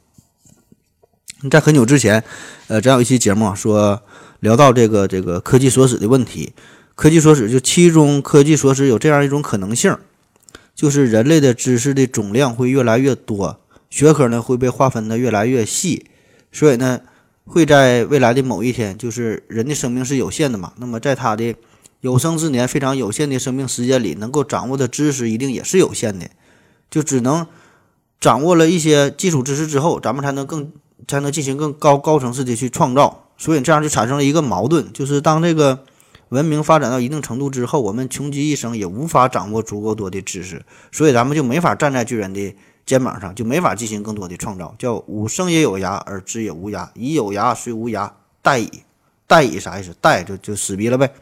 [1.51, 2.23] 在很久之前，
[2.67, 4.01] 呃，咱有一期节目说
[4.39, 6.53] 聊到这个这个科技锁死的问题。
[6.95, 9.95] 科技所指就其中科技所指有这样一种可能性，
[10.73, 16.05] 就是人类的知识的总量会越来越多，学科呢会被划分的越来越细，
[16.51, 17.01] 所以呢
[17.45, 21.53] 会在未来的某一天，就是人的生命是有限的嘛，那么在他的
[22.01, 26.27] 有生之年非常有限的生命时间里，能够掌握的知识一定也是有限的，
[26.89, 27.45] 就只能
[28.19, 30.71] 掌握了一些基础知识之后，咱们才能更
[31.07, 33.23] 才能进行更高高层次的去创造。
[33.37, 35.83] 所以这样就产生了一个矛盾，就是当这个
[36.29, 44.73] 文明发展到一定程度之后，我们穷极一生也无法掌握足够多的知识，所以咱们就没法站在巨人的肩膀上，就没法进行更多的创造。
[44.79, 46.89] 叫吾生也有涯，而知也无涯。
[46.95, 48.11] 以有涯虽无涯，
[48.43, 48.83] 殆矣。
[49.27, 49.95] 殆矣啥意思？
[50.01, 51.13] 殆就就死逼了呗。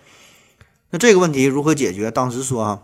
[0.90, 2.10] 那这个问题如何解决？
[2.10, 2.84] 当时说哈，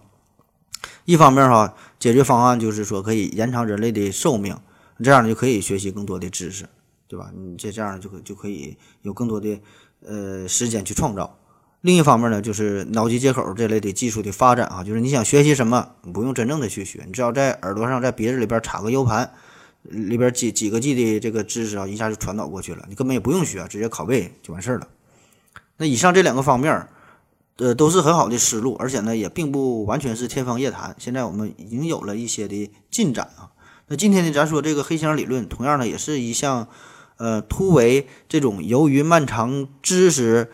[1.05, 4.57] 一方面哈，解决方案就是说可以延长人类的寿命，
[5.03, 6.67] 这样就可以学习更多的知识。
[7.07, 7.31] 对吧？
[7.35, 9.59] 你这这样就可就可以有更多的
[10.05, 11.38] 呃时间去创造。
[11.81, 19.31] 另一方面呢，就是脑机接口这类的技术的发展啊，就是你想学习什么，你不用真正的去学，你只要在耳朵上在鼻子里边插个 U 盘，
[19.83, 24.87] 里边几几个 G 的这个知识啊，一下就传导过去了，你根本也不用学，直接拷贝就完事儿了。
[25.77, 26.87] 那以上这两个方面，
[27.55, 30.93] 呃，都是很好的思路，而且呢，也并不完全是天方夜谭。
[30.99, 33.51] 现在我们已经有了一些的进展啊。
[33.87, 36.67] 那今天呢，咱说这个黑箱理论，同样呢，也是一项。
[37.17, 40.49] 呃，突围这种由于漫长知识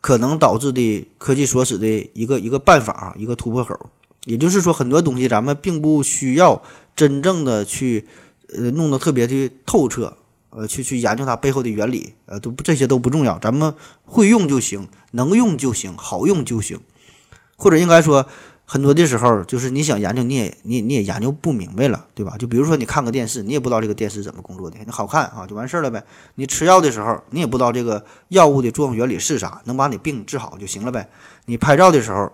[0.00, 3.90] 可能导致的科技所使的一个一个办法，一个突破口。
[4.24, 6.62] 也就是说，很多东西咱们并不需要
[6.96, 8.06] 真正的去
[8.54, 10.16] 呃弄得特别的透彻，
[10.50, 16.80] 呃，去去研究它背后的原理，呃，都这些都不重要，咱们会用就行，能用就行，好用就行，
[17.56, 18.26] 或者应该说。
[18.72, 22.36] 很多的时候，就是你想研究，你也你你也研究不明白了，对吧？
[22.38, 26.04] 就比如说你看个电视，你也不知道这个电视怎么工作的，你好看啊，就完事儿了呗。
[26.36, 31.10] 你吃药的时候，你也不知道这个药物的作用原理是啥，能把你病治好就行了呗。
[31.46, 32.30] 你拍照的时候，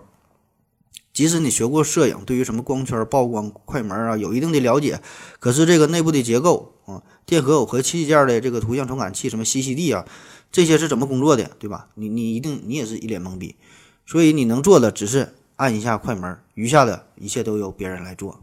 [1.11, 5.01] 即使你学过摄影，对于什么光圈、曝光、快门啊有一定的了解，
[5.39, 10.05] 可是这个内部的结构啊，电荷耦合器件的这个图像传感器，什么 CCD 啊，
[10.51, 11.87] 这些是怎么工作的，对吧？
[11.95, 13.55] 你你一定你也是一脸懵逼，
[14.05, 15.33] 所以你能做的只是。
[15.57, 18.39] 按一下快门，余下的一切都由别人来做。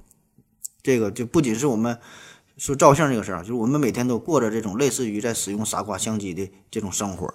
[0.83, 1.99] 这个就不仅是我们
[2.59, 7.33] 说照相这个事儿，就是我们每天都过着这种类似于在使用傻瓜相机的这种生活。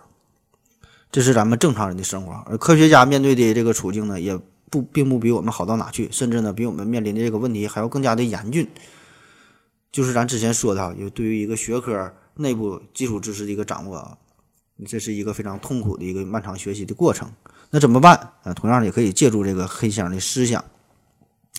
[1.12, 4.40] 这是咱们正常人的生活，而科学家面对的这个处境呢，也
[4.70, 8.70] 不并不比我们好到哪去，甚至呢，比我们面临的这个问题还要更加的严峻。
[9.92, 14.18] 就是咱之前说的啊，有对于一个学科内部基础知识的一个掌握啊，
[14.86, 17.32] 这是一个非常痛苦的一个漫长学习的过程。
[17.72, 18.54] 那怎么办啊？
[18.54, 20.64] 同样也可以借助这个黑箱的思想，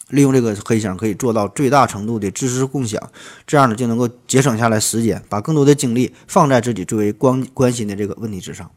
[0.09, 3.01] 利用这个黑箱可以做到最大程度的知识共享，
[3.47, 8.69] 这样呢就能够节省下来时间，把更多的精力放在自己最为关关心的这个问题之上。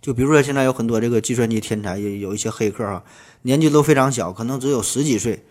[0.00, 3.04] 就比如说现在有很多这个计算机天才，也有一些黑客啊，
[3.42, 5.44] 年纪都非常小，可能只有十几岁，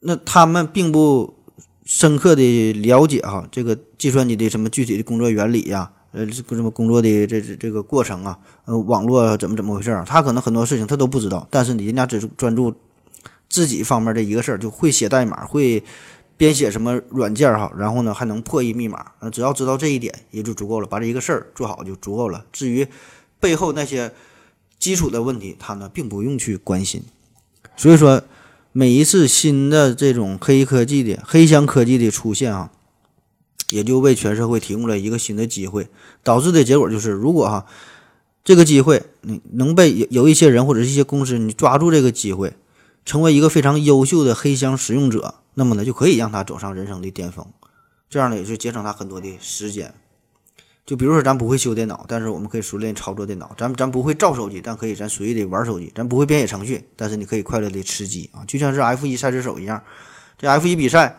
[0.00, 1.44] 那他们并不
[1.84, 5.92] 深刻的了解哈这个计算机的什么具体的工作原理呀。
[6.14, 10.04] 呃，这个什么工作的这这这个过程啊，呃，网络怎么怎么回事儿？
[10.04, 12.72] 他可能很多事情他都不知道，但是你人家只专注
[13.48, 15.82] 自己方面的一个事儿，就会写代码，会
[16.36, 22.44] 编写什么软件哈，然后呢还能破译密码，只要知道这一点也就足够了，把这一个事儿做好就足够了。
[22.52, 22.86] 至于
[23.40, 24.12] 背后那些
[24.78, 27.02] 基础的问题，他呢并不用去关心。
[27.76, 28.22] 所以说，
[28.70, 32.70] 每一次新的这种黑科技的黑箱科技的出现啊。
[33.70, 35.88] 也就为全社会提供了一个新的机会，
[36.22, 37.66] 导致的结果就是，如果哈
[38.44, 42.52] 这个机会你能被有有一些人或者是一些公司你抓住这个机会，
[43.04, 47.46] 成为一个非常优秀的黑箱使用者，那么呢就可以让他走上人生的巅峰，
[48.10, 49.94] 这样呢也是节省他很多的时间。
[50.84, 58.28] 就比如说咱不会修电脑，但是我们可以熟练操作电脑；咱咱不会造手机，但可以咱随意的玩手机；咱不会编写程序，但是你可以快乐的吃鸡。
[58.34, 59.82] 啊，就像是 F 一赛车手一样，
[60.36, 61.18] 这 F 一比赛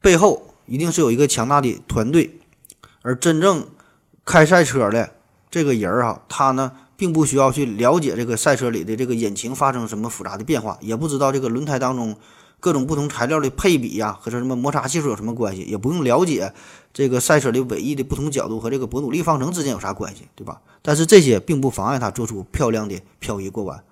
[0.00, 0.52] 背后。
[0.66, 2.38] 一定是有一个强大的团队，
[3.02, 3.66] 而真正
[4.24, 5.14] 开赛车的
[5.50, 12.16] 这个人儿哈，他呢并不需要去了解这个赛车里的这个引擎发生什么复杂的变化，也不知道这个轮胎当中
[12.58, 16.52] 各种不同材料的配比呀和这什么摩擦系数有什么关系，也不用了解
[16.92, 20.60] 这个赛车的尾翼的不同角度和这个伯努利方程之间有啥关系，对吧？
[20.82, 23.84] 但是这些并不妨碍他做出漂亮的漂移过弯。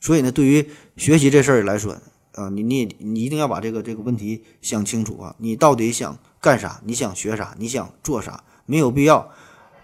[0.00, 1.96] 所以呢，对于学习这事儿来说，
[2.38, 5.34] 啊，你你你一定要把这个这个问题想清楚啊！
[5.38, 6.80] 你到底想干啥？
[6.84, 7.54] 你想学啥？
[7.58, 8.44] 你想做啥？
[8.64, 9.28] 没有必要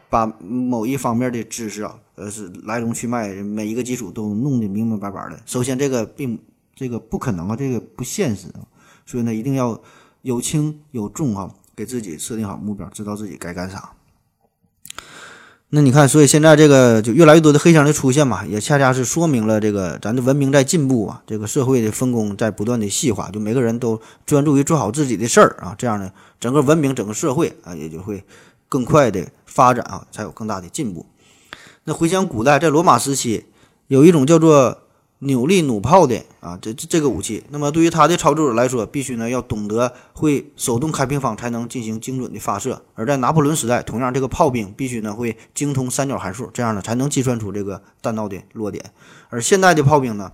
[0.08, 5.42] 把某一方面的知识啊，呃，是来龙去脉，每一个基础都弄得明明白白的。
[5.44, 6.38] 首先，这个并
[6.76, 8.62] 这个不可能啊，这个不现实啊。
[9.04, 9.80] 所以呢，一定要
[10.22, 13.92] 有轻有重啊，给自己设定好目标，知道自己该干啥。
[15.74, 28.22] 那你看，所以现在这个就越来越多的黑箱的出现嘛，也恰恰是说明了这个咱的文明在进步啊，这个社会的分工在不断的细化，就每个人都专注于做好自己的事儿啊，这样呢，整个文明、整个社会啊，也就会
[28.68, 31.04] 更快的发展啊，才有更大的进步。
[31.82, 33.46] 那回想古代，在罗马时期，
[33.88, 34.78] 有一种叫做
[35.20, 37.42] 扭力弩炮的啊，这这这个武器。
[37.48, 42.84] 那么对于它的操作者来说，必须呢要懂得会手动开平方，才能进行精准的发射。
[42.94, 48.92] 而在拿破仑时代，同样这个炮兵必须呢会精通三角函数，这样呢才能计算出这个弹道的落点。
[49.30, 50.32] 而现代的炮兵呢，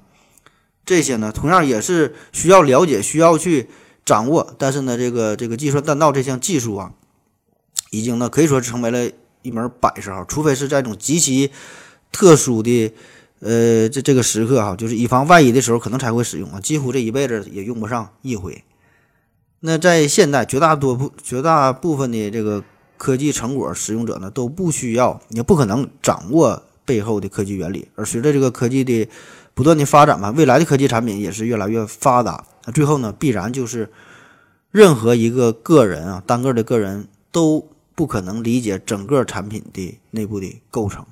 [0.85, 3.69] 这些呢同样也是需要了解，需要去
[4.05, 4.55] 掌握。
[4.59, 6.93] 但是呢，这个这个计算弹道这项技术啊，
[7.91, 9.09] 已经呢可以说成为了
[9.43, 11.53] 一门摆设哈，除非是在一种极其
[12.11, 12.93] 特殊的。
[13.41, 18.65] 呃，这这个时刻哈，就是以防万一的时候，可能才会使用啊，几乎这一辈子也用不上一回。
[19.61, 22.63] 那在现代，绝大多部绝大部分的这个
[22.97, 27.89] 科技成果使用者呢，都不需要，也不可能掌握背后的科技原理。
[27.95, 29.09] 而随着这个科技的
[29.55, 32.45] 不断的发展嘛，未来的科技产品也是越来越发达。
[32.67, 33.91] 那最后呢，必然就是
[34.71, 41.07] 任何一个个人啊，单个的个人都不可能理解整个产品的内部的构成。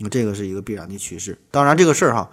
[0.00, 2.30] 那这个是一个必然的趋势，当然这个事儿哈，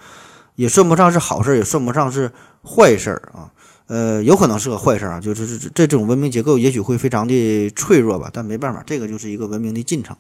[0.55, 2.32] 也算不上是好事，也算不上是
[2.63, 3.51] 坏事儿啊。
[3.88, 10.16] 呃，有可能是个坏事儿啊，就是这这种文明结构也许会非常的脆弱吧，但没办法，这个就是一个文明的进程。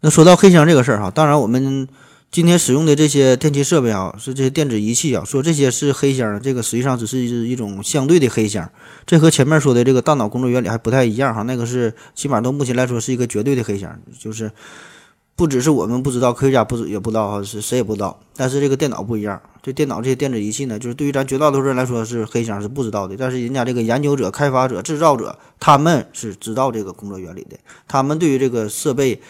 [0.00, 1.88] 那说到黑箱这个事儿哈，当然我们
[2.30, 8.70] 今天使用的这些电气设备啊，是这些电子仪器啊，说这些是黑箱，这个实际上只是一种相对的黑箱，
[9.06, 11.42] 这和前面说的这个大脑工作原理还不太一样哈。
[11.42, 14.50] 那个是起码到目前来说是一个绝对的黑箱，就是。
[15.34, 18.20] 不只是我们不知道，科学家不知也不知道哈，是谁也不知道。
[18.36, 23.16] 但是这个电脑不一样，这电脑这些电子仪器呢，就是对于咱绝大多数人来说是黑箱是不知道的。
[23.18, 27.56] 但是人家这个研究者、开发者、制造者，他们是知道这个工作原理的。
[27.88, 29.20] 他们对于这个设备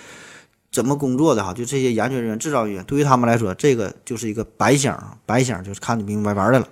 [0.72, 6.68] 怎么工作的哈，就这些研究人员、制造人员，对于他们来说，这个就是一个白箱，白箱就是看得明明白白的了。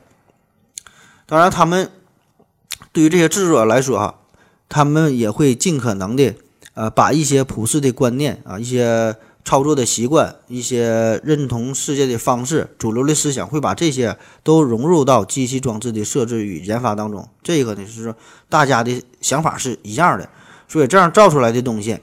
[1.27, 1.89] 当然，他们
[2.93, 4.17] 对于这些制作者来说哈，
[4.69, 6.35] 他们也会尽可能的。
[6.81, 9.15] 呃，把一些普世的观念啊，一些
[9.45, 17.29] 操作的习惯，一些认同世界的方式，主流的思想，会把这些都融入到机器装置的设置与研发当中。
[17.43, 18.17] 这个呢，是说
[18.49, 20.31] 大家的想法是一样的，
[20.69, 21.99] 所以这样造出来的东西，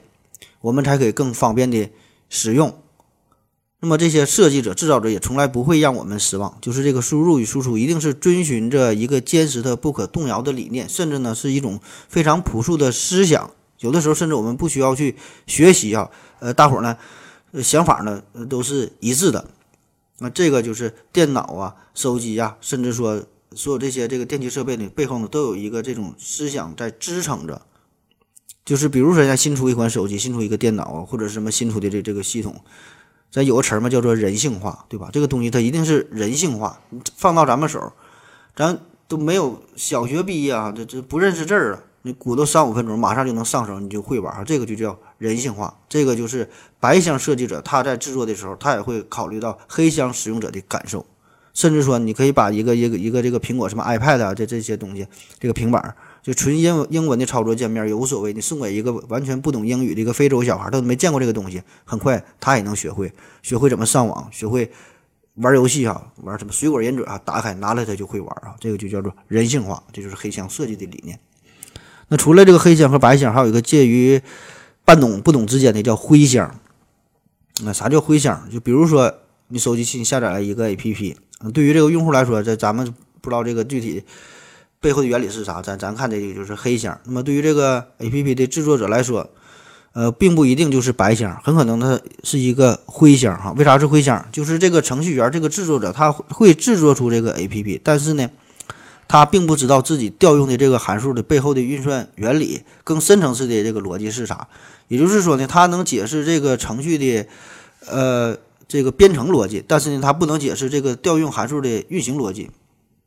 [0.60, 1.90] 我们才可以更方便的
[2.28, 2.72] 使用。
[3.80, 13.50] 那么这些设计者、制造者也从来不会让我们失望，就是这个输入与输出一定是遵循着一个坚实的、不可动摇的理念，甚至呢是一种非常朴素的思想。
[13.80, 15.16] 有的时候，甚至我们不需要去
[15.46, 16.10] 学习啊，
[16.40, 16.96] 呃，大伙儿呢，
[17.62, 19.44] 想法呢都是一致的。
[20.18, 23.22] 那这个就是电脑啊、手机啊，甚至说
[23.54, 27.62] 所有这些这个电气设备呢，背后呢都有一个这种思想在支撑着。
[28.64, 32.54] 就是比如说，像新出一款手机、新出一个电脑啊，或者什么新出的这这个系统，
[33.30, 35.08] 咱有个词儿嘛，叫做人性化，对吧？
[35.10, 36.78] 这个东西它一定是人性化，
[37.16, 37.92] 放到咱们手，
[38.54, 41.82] 咱都没有小学毕业啊，这这不认识字儿啊。
[42.02, 45.78] 你鼓捣三五分钟，马上就能上手，你就会玩儿这个就叫人性化。
[45.88, 51.04] 这个就是白箱设计者他在制作的时候，他也会考虑到黑箱使用者的感受，
[51.52, 55.06] 甚至说你可以把一个一个一个这个苹果什么 iPad 啊这这些东西，
[55.40, 64.70] 这个平板儿就纯英英文的操作界面也无所谓，你送给一个完全不懂英语的一个非洲小孩，他都没见过这个东西，很快他也能学会，学会怎么上网，学会
[65.34, 71.18] 玩游戏啊，玩什么水果忍者啊，打开拿来他就会玩啊，这个就叫做人性化，这就是黑箱设计的理念。
[72.08, 74.20] 那除了这个黑箱和白箱，还有一个介于
[74.84, 76.58] 半懂不懂之间的叫灰箱。
[77.62, 78.48] 那啥叫灰箱？
[78.50, 79.12] 就比如说
[79.48, 81.16] 你手机新下载了一个 APP，
[81.52, 84.02] 对于这个用户来说，这咱们不知道这个具体
[84.80, 86.98] 背后的原理是啥，咱咱看这个就是黑箱。
[87.04, 89.28] 那么对于这个 APP 的制作者来说，
[89.92, 93.52] 呃，并不一定就是白箱，很可能它是一个灰箱哈。
[93.58, 94.26] 为啥是灰箱？
[94.32, 98.30] 就是这个程序员这个制作者他会制作出这个 APP，但是呢。
[99.08, 104.46] 他并不知道自己调用的这个函数的背后的运算原理，更深层次的这个逻辑是啥。
[104.86, 107.26] 也就是说呢，他能解释这个程序的，
[107.86, 108.36] 呃，
[108.68, 112.50] 这个编程逻辑，但是呢，他不能解释这个调用函数的运行逻辑。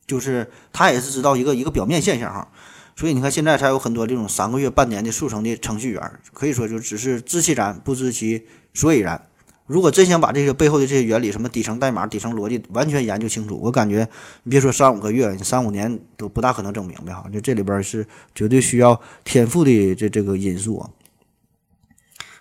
[0.08, 2.49] 就是他也是知道一个一个表面现象哈。
[2.95, 9.28] 所以你看，现在才有很多这种三个月、半年的速成的程序员，可以说就只是知其然，不知其所以然。
[9.68, 14.05] 如果真想把这些背后的这些原理，什么底层代码、底层逻辑完全研究清楚，我感觉
[14.43, 17.26] 你别说三五个月，你三五年都不大可能整明白哈。
[17.32, 18.05] 就这里边是
[18.36, 20.89] 绝对需要天赋的这这个因素啊。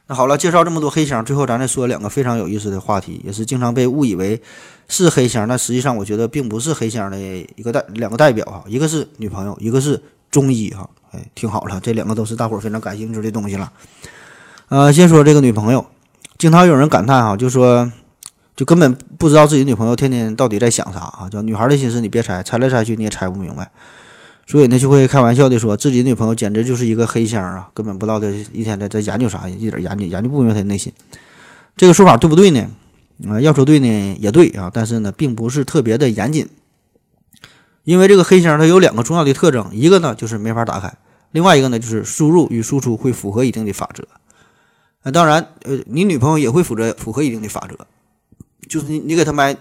[0.09, 4.43] 那好了，介绍这么多黑箱，最后咱再说两个非常有意思的话题，也是经常被误以为
[4.89, 10.03] 是黑箱，但实际上我觉得并不是黑箱的一个代两个代表哈，一个是女朋友，一个是
[10.33, 10.91] 中医哈。
[11.12, 13.73] 哎，听好了，这两个都是大伙非常感兴趣的东西了。
[14.68, 15.87] 呃，先说这个女朋友。
[16.41, 17.93] 经常有人感叹哈，就说，
[18.57, 21.28] 就根本不知道自己女朋友天天到底在想啥啊？
[21.30, 23.70] 叫女孩的心思你别猜，猜来猜去你也猜不明白。
[24.47, 30.91] 所以呢，就会开玩笑的说自己女朋友简直就是一个黑箱啊，根本不知道她一天在在研究啥，一点研究研究不明白她的内心。
[31.76, 32.66] 这个说法对不对呢？
[33.28, 36.49] 啊，要说对呢也对啊，但是呢并不是特别的严谨，
[37.84, 40.91] 因为这个黑箱它有两个重要的特征，一个呢就是没法打开，
[41.32, 44.09] 另外一个呢就是输入与输出会符合一定的法则。
[45.03, 47.87] 那当然，呃，你女朋友也会符合符合一定的法则，
[48.69, 49.57] 就是你你给她买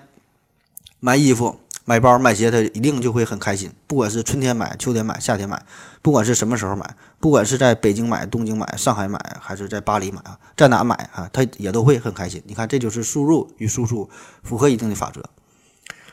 [1.00, 3.72] 买衣服、买包、买鞋，她一定就会很开心。
[3.88, 5.66] 不管是春天买、秋天买、夏天买，
[6.02, 12.44] 不管是什么时候买，不管是在北京买、东京买、上海买，还是在巴黎买啊，在哪买啊，她也都会很开心。
[12.46, 14.10] 你看，这就是输入与输出
[14.44, 15.24] 符合一定的法则。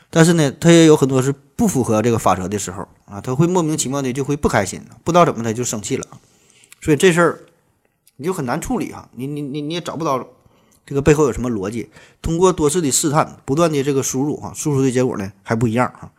[0.09, 6.07] 但是呢，她也有很多是不符合这个法则的时候啊，她会莫名其妙的就会不开心，不知道怎么的就生气了。
[6.79, 7.39] 所以这事儿
[8.17, 10.27] 你就很难处理哈，你你你你也找不到
[10.85, 11.89] 这个背后有什么逻辑。
[12.21, 16.11] 通过多次的试探，不断的这个输入哈，输出的结果呢还不一样哈。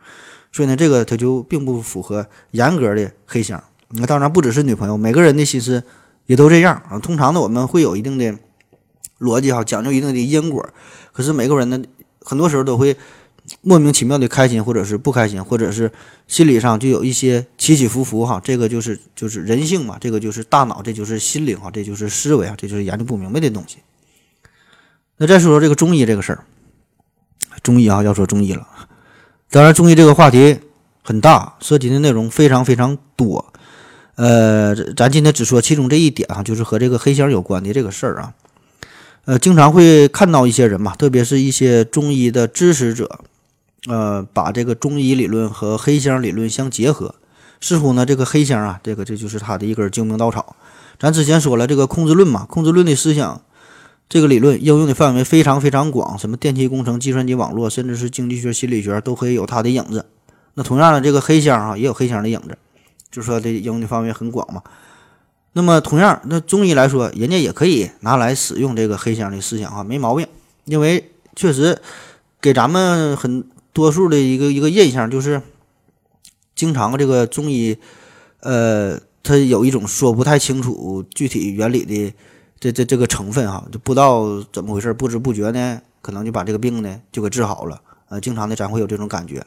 [0.51, 3.63] 所以呢，这个它就并不符合严格的黑箱。
[3.89, 5.83] 那当然不只是女朋友，每个人的心思
[6.25, 6.97] 也都这样啊。
[6.99, 8.35] 通常呢，我们会有一定的
[9.19, 10.67] 逻辑哈，讲究一定的因果。
[11.11, 11.81] 可是每个人呢，
[12.21, 12.95] 很多时候都会。
[13.61, 15.91] 莫名其妙的开心，或者是不开心，或者是
[16.27, 23.77] 心理上就有一些起起伏伏哈，这个就是就是人性嘛，这个就是大脑，这就是心灵哈，这就是思维啊，这就是研究不明白的东西。
[25.17, 26.43] 那再说说这个中医这个事儿，
[27.63, 28.67] 中医啊要说中医了，
[29.49, 30.59] 当然中医这个话题
[31.03, 33.51] 很大，涉及的内容非常非常多，
[34.15, 38.33] 呃，咱今天只说其中这一点哈，就是和这个黑箱有关的这个事儿啊，
[39.25, 43.21] 呃，经常会看到一些人嘛，特别是一些中医的支持者。
[43.87, 47.15] 呃，把这个中医理论和黑箱理论相结合，
[47.61, 50.55] 似乎呢，这个黑箱啊，这个这就是他的一根救命稻草。
[50.99, 53.41] 咱之前说了这个控制论嘛，控制论的思想，
[54.09, 60.05] 这个理论应用的范围非常非常广，什么电气工程、计算机网络，甚至是经济学、心理学都可以有它的影子。
[60.55, 62.57] 那同样的，这个黑箱啊，也有黑箱的影子，
[63.09, 64.61] 就是说这应用的范围很广嘛。
[65.53, 70.27] 那么同样，那中医来说，人家也可以拿来使用这个黑箱的思想哈，没毛病，
[70.65, 71.81] 因为确实
[72.41, 73.47] 给咱们很。
[73.79, 75.41] 多数的一个一个印象就是，
[76.53, 77.77] 经常这个中医，
[78.41, 82.13] 呃，它有一种说不太清楚具体原理的
[82.59, 87.81] 这这这个成分哈，就不知道怎么回事，不知不觉呢，可能就把这个病呢就给治好了。
[88.09, 89.45] 呃，经常的咱会有这种感觉。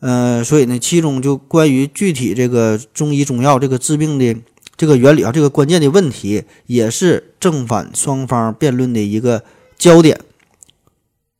[0.00, 4.36] 嗯，所以呢，其中就关于具体这个中医中药这个治病的
[4.76, 9.42] 这个原理啊，这个关键的问题，也是正反双方辩论的一个
[9.78, 10.20] 焦点。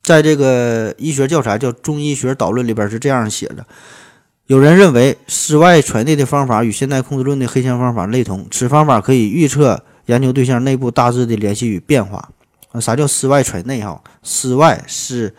[0.07, 3.67] 在这个医学教材叫《中医学导论》里边是这样写的：
[4.47, 12.31] 有人认为室外揣内的方法与现代控制论的黑箱方法类同，此方法可以预测研究对象内部大致的联系与变化。
[12.71, 13.81] 啊，啥叫室外揣内？
[13.81, 15.35] 哈，室外是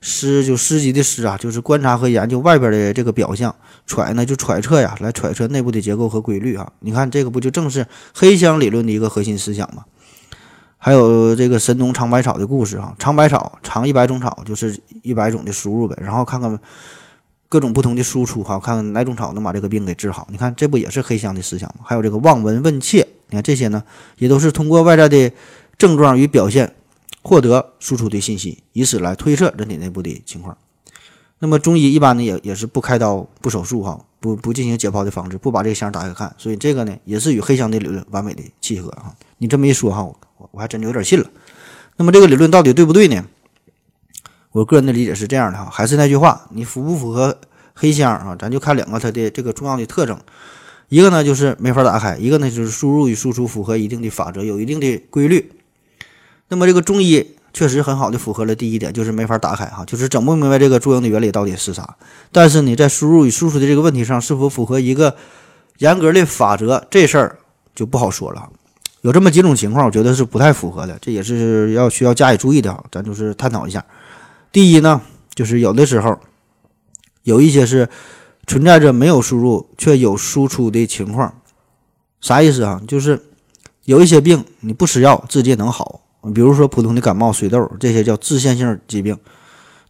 [0.00, 3.52] 师就师级的师啊，就是观察和研究外边的这个表象；
[3.86, 6.72] 揣呢就揣测呀，来揣测内部的结构和规律啊。
[6.80, 9.84] 你看这个不就正是黑箱理论的一个核心思想吗？
[10.78, 16.58] 还有这个神农尝百草的故事哈，尝百草，尝一百种草，就是一百种的输入呗，然后看看
[17.48, 20.28] 各种不同的输出哈，看看哪种草能把这个病给治好。
[20.30, 21.84] 你看这不也是黑箱的思想吗？
[21.84, 23.82] 还有这个望闻问切，你看这些呢，
[24.18, 25.32] 也都是通过外在的
[25.76, 26.72] 症状与表现
[27.22, 30.56] 获得输出的信息，以此来推测人体内部的情况。
[31.40, 39.14] 那么中医一般呢也也是不开刀、不手术哈，不不进行解剖的方式，不把这个箱打开看，所以这个呢也是与黑箱的理论完美的契合啊。
[39.38, 40.02] 你这么一说哈。
[40.38, 41.28] 我我还真就有点信了。
[41.96, 43.24] 那么这个理论到底对不对呢？
[44.52, 47.36] 我个人的理解是这样的哈，还是那句话，你符不符合
[47.74, 48.36] 黑箱啊？
[48.38, 50.16] 咱就看两个它的这个重要的特征，
[50.88, 55.50] 一个呢就是没法打开，一个呢就是输入与输出符合一定的法则，有一定的规律。
[56.46, 61.96] 那么这个中医确实很好的符合了第一点，就是没法打开哈，就是整不明白这个作用的原理到底是啥。
[62.30, 65.16] 但是你在输入与输出的这个问题上，是否符合一个
[65.78, 67.40] 严格的法则，这事儿
[67.74, 68.48] 就不好说了。
[69.00, 72.84] 有这么几种情况，我觉得是不太符合的，这也是要需要加以注意的啊。
[72.92, 73.84] 咱就是探讨一下。
[74.52, 75.00] 第一呢，
[75.34, 76.16] 就是有的时候
[77.24, 77.88] 有一些是
[78.46, 81.34] 存在着没有输入却有输出的情况，
[82.20, 82.80] 啥意思啊？
[82.86, 83.20] 就是
[83.84, 86.02] 有一些病你不吃药自己也能好，
[86.34, 89.16] 比如说普通的感冒、水痘这些叫自限性疾病。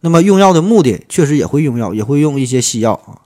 [0.01, 3.21] 那么用药的目的确实也会用药，也会用一些西药啊。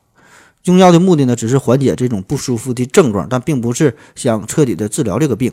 [0.64, 5.52] 用药的目的呢，只是缓解这种不舒服的症状，但并不是想彻底的治疗这个病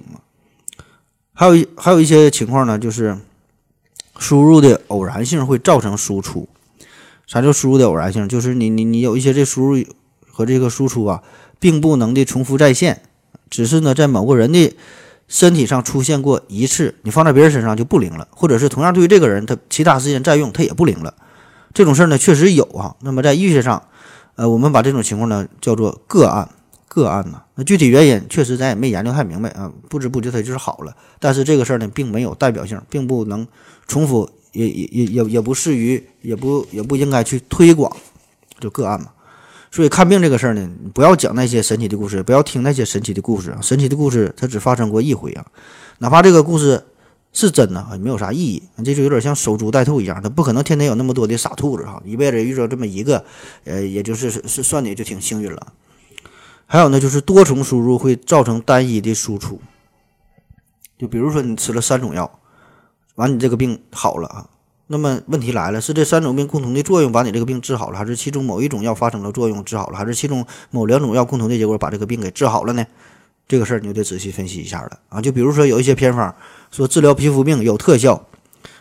[1.34, 3.18] 还有一还有一些情况呢，就是
[4.18, 6.48] 输入的偶然性会造成输出。
[7.26, 8.28] 啥叫输入的偶然性？
[8.28, 9.84] 就是你你你有一些这输入
[10.30, 11.22] 和这个输出啊，
[11.58, 13.02] 并不能的重复再现，
[13.50, 14.74] 只是呢在某个人的
[15.30, 21.14] 身体上出现过一次，你放在别人身上就不灵了，或者是同样对于这个人，他其他时间再用他也不灵了。
[21.72, 22.96] 这种事儿呢确实有啊。
[23.00, 23.82] 那么在医学上。
[24.36, 26.48] 呃，我们把这种情况呢叫做个案，
[26.88, 30.96] 个案呢，那具体原因确实咱也没研究太明白啊，不知不觉它就是好了。
[31.18, 33.46] 但是这个事儿呢，并没有代表性，并不能
[33.86, 37.94] 重复也也也也也不适于，也不也不应该去推广，
[38.60, 39.08] 就个案嘛。
[39.70, 43.58] 所以看病这个事儿呢，你不要讲那些神奇的故事，不要听那些神奇的故事啊。
[43.62, 45.46] 神奇的故事它只发生过一回啊，
[45.98, 46.84] 哪怕这个故事
[47.32, 48.62] 是真的啊，也没有啥意义。
[48.84, 53.24] 这就有点像守株待兔一样，它不可能天天有那么多的傻兔子哈，一辈子遇着这么一个，
[53.64, 55.72] 呃，也就是是算你就挺幸运了。
[56.66, 59.60] 还有呢，就是多重输入会造成单一的输出。
[60.98, 62.40] 就比如说你吃了三种药，
[63.14, 64.46] 完你这个病好了啊，
[64.92, 72.84] 那么问题来了，是这三种病共同的作用把你这个病治好了，还是其中某一种药发生了作用治好了，还是其中某两种药共同的结果把这个病给治好了呢？
[73.46, 75.22] 这个事儿你就得仔细分析一下了啊。
[75.22, 76.34] 就比如说有一些偏方
[76.72, 78.20] 说治疗皮肤病有特效，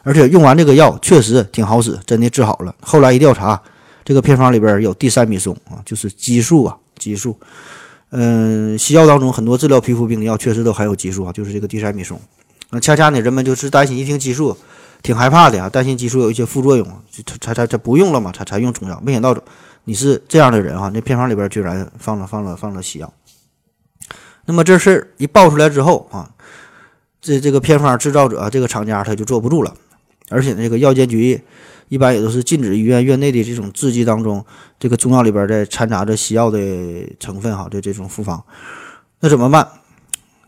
[0.01, 2.73] 而且用完这个药确实挺好使，真的治好了。
[2.81, 3.61] 后来一调查，
[4.03, 7.37] 这个偏方里边有地塞米松啊，就是激素啊，激素。
[8.09, 12.19] 嗯，西药当中很多治疗皮肤病的药确实都含有激素啊，就是这个地塞米松。
[12.71, 14.57] 那恰恰呢，人们就是担心一听激素，
[15.01, 19.01] 挺害怕的啊，担心激素有一些副作用，就才才才不用了嘛，才才用中药。
[19.03, 19.35] 没想到
[19.83, 23.13] 你是这样的人啊，那偏方里边居然放了放了放了西药。
[24.45, 26.29] 那么这事儿一爆出来之后啊，
[27.21, 29.73] 这这个偏方制造者这个厂家他就坐不住了，
[30.29, 31.41] 而且呢，这个药监局。
[31.91, 34.45] 一般也都是禁止医院院内的这种制剂当中，
[34.77, 36.59] 这个中药里边在掺杂着西药的
[37.19, 38.39] 成分哈，这这种复方，
[39.19, 39.67] 那怎么办？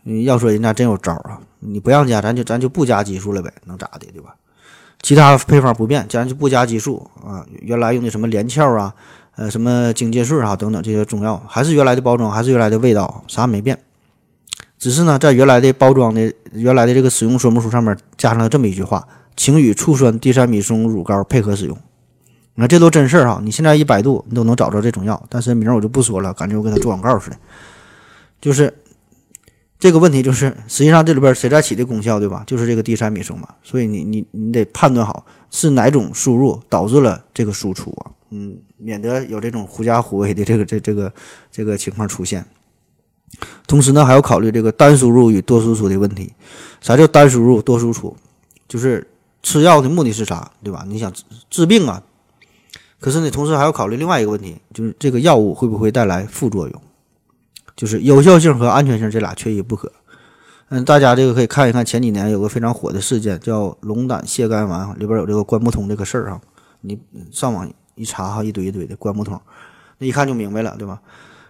[0.04, 4.36] 你要说人家真有招啊，你不让加，咱就咱就不加激素了呗，能咋的，对吧？
[5.02, 7.44] 其他配方不变，咱就不加激素啊。
[7.60, 8.94] 原来用的什么连翘啊，
[9.36, 13.78] 呃，什么精介顺啊等等这些中药，还是原来的包装，还是原来的味道，啥没变。
[14.78, 19.06] 只是呢，在原来的包装的原来的这个使用说明书上面加上了这么一句话。
[19.34, 21.74] 请与醋酸地塞米松乳膏配合使用。
[22.56, 23.40] 那这都真事儿哈！
[23.42, 25.20] 你现在一百度，你都能找着这种药。
[25.30, 27.36] 但是名儿我就不说了，感觉我给他做广告似的。
[28.42, 28.72] 就是
[29.82, 32.44] 这个问题，就是实际上这里边谁在起的功效，对吧？
[32.46, 33.48] 就是这个地塞米松嘛。
[33.64, 41.12] 所以你你你得判断好是哪种输入导致了这个输出啊，嗯，免得有这种狐假虎威的这个这这个
[41.50, 42.46] 这个情况出现。
[43.66, 46.32] 同时呢，还要考虑这个单输入与多输出的问题。
[46.80, 48.16] 啥叫单输入多输出？
[48.68, 49.04] 就是
[49.42, 50.84] 吃药的目的是啥，对吧？
[50.86, 51.12] 你想
[51.50, 52.00] 治病啊，
[53.00, 56.82] 可是你，同时还要考虑另外一个问题，就是这个药物会不会带来副作用？
[57.76, 59.92] 就是有效性和安全性这俩缺一不可。
[60.68, 66.40] 嗯，大家这个可以看一看前几年有个非常火的事件，叫龙胆泻肝丸，里边有这个关不通这个事儿啊。
[66.80, 66.98] 你
[67.30, 69.38] 上网一查哈，一堆一堆的关不通，
[69.98, 71.00] 那一看就明白了，对吧？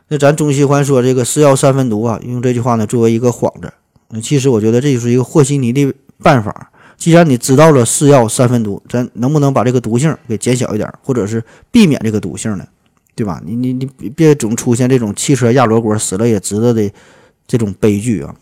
[0.09, 3.73] 那咱中西欢说这个是药三分毒啊，用这句话呢作为一个幌子。
[4.09, 6.70] 那其实我觉得这就是一个和稀泥的办法。
[6.97, 12.66] 既然你知道了是药三分毒，咱能不能把这个毒性给减小一点，或者是避免这个毒性呢？
[13.14, 13.42] 对吧？
[13.44, 16.90] 你你你别总出现这种汽车压罗锅死了也值得的
[17.46, 18.34] 这种悲剧啊！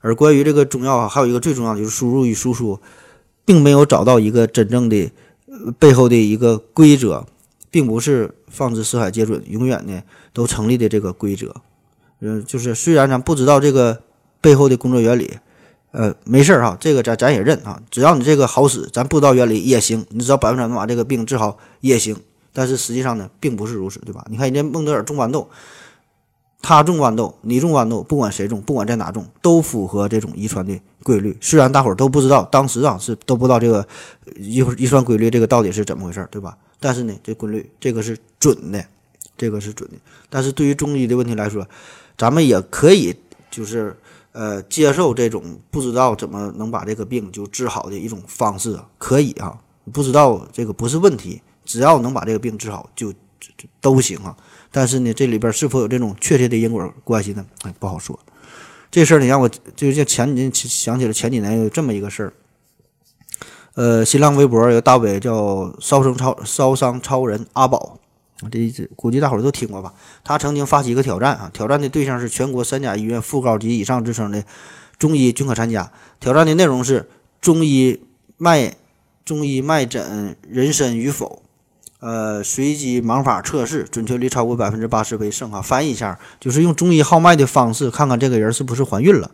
[0.00, 2.78] 而关于这个中药啊，还有一个最重要的就是输入与输出，
[3.44, 5.10] 并没有找到一个真正的
[5.78, 7.26] 背后的一个规则，
[7.70, 10.00] 并不是放之四海皆准，永远呢
[10.32, 11.54] 都成立的这个规则。
[12.20, 14.02] 嗯，就是虽然咱不知道这个
[14.40, 15.38] 背后的工作原理。
[15.90, 17.80] 呃，没事儿哈，这个咱咱也认啊。
[17.90, 20.04] 只要你这个好使，咱不知道原理也行。
[20.10, 22.14] 你只要百分之百能把这个病治好也行。
[22.58, 24.26] 但是实际上呢，并不是如此，对吧？
[24.28, 25.48] 你看人家孟德尔种豌豆，
[26.60, 31.38] 他种豌豆，你种豌豆，不管谁种，不管在哪种，都符合这种遗传的规律。
[31.40, 33.86] 虽然大伙儿都不知道，当时啊是都不知道这个
[34.36, 36.58] 遗遗传规律这个到底是怎么回事，对吧？
[36.80, 38.84] 但是呢，这规律这个是准的，
[39.36, 39.96] 这个是准的。
[40.28, 41.64] 但是对于中医的问题来说，
[42.16, 43.14] 咱们也可以
[43.50, 43.96] 就是。
[44.32, 49.58] 呃，接受这种不知道怎么能把这个病就治好的一种方式，可以啊。
[49.90, 53.12] 不知道这个不是问题，只要能把这个病治好就
[53.78, 54.34] 都行啊。
[54.72, 57.44] 但是呢，这里边是否有这种确切的因果关系呢？
[57.64, 58.18] 哎，不好说。
[58.90, 59.46] 这事儿你让我
[59.76, 62.32] 就像前几年想起了前几年有这么一个事儿。
[63.74, 67.98] 呃，新浪微博有大 V 叫烧伤超烧伤超人阿宝。
[68.50, 69.92] 这这估计大伙儿都听过吧？
[70.24, 74.42] 他曾经发起一个挑战啊，挑战的对象是全国三甲医院副高级以上职称的
[74.98, 75.92] 中医均可参加。
[76.18, 77.08] 挑战的内容是
[77.40, 78.00] 中医
[78.38, 78.74] 脉
[79.24, 81.42] 中医脉诊人参与否？
[82.00, 85.60] 呃，随机盲法测试，准确率超过百分之八十为胜啊。
[85.60, 89.30] 翻译一下，就是用中医号脉的方式，看看这个人是不是怀孕了。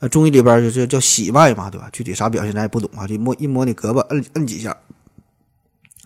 [0.00, 1.88] 呃，中医里边就就叫喜脉嘛，对吧？
[1.92, 4.76] 具体啥表现咱也不懂啊，就摸一摸你胳膊，摁摁几下。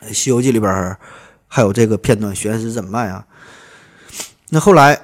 [0.13, 0.97] 《西游记》里边。
[1.55, 3.27] 还有这个片段悬石诊脉啊，
[4.49, 4.99] 那后来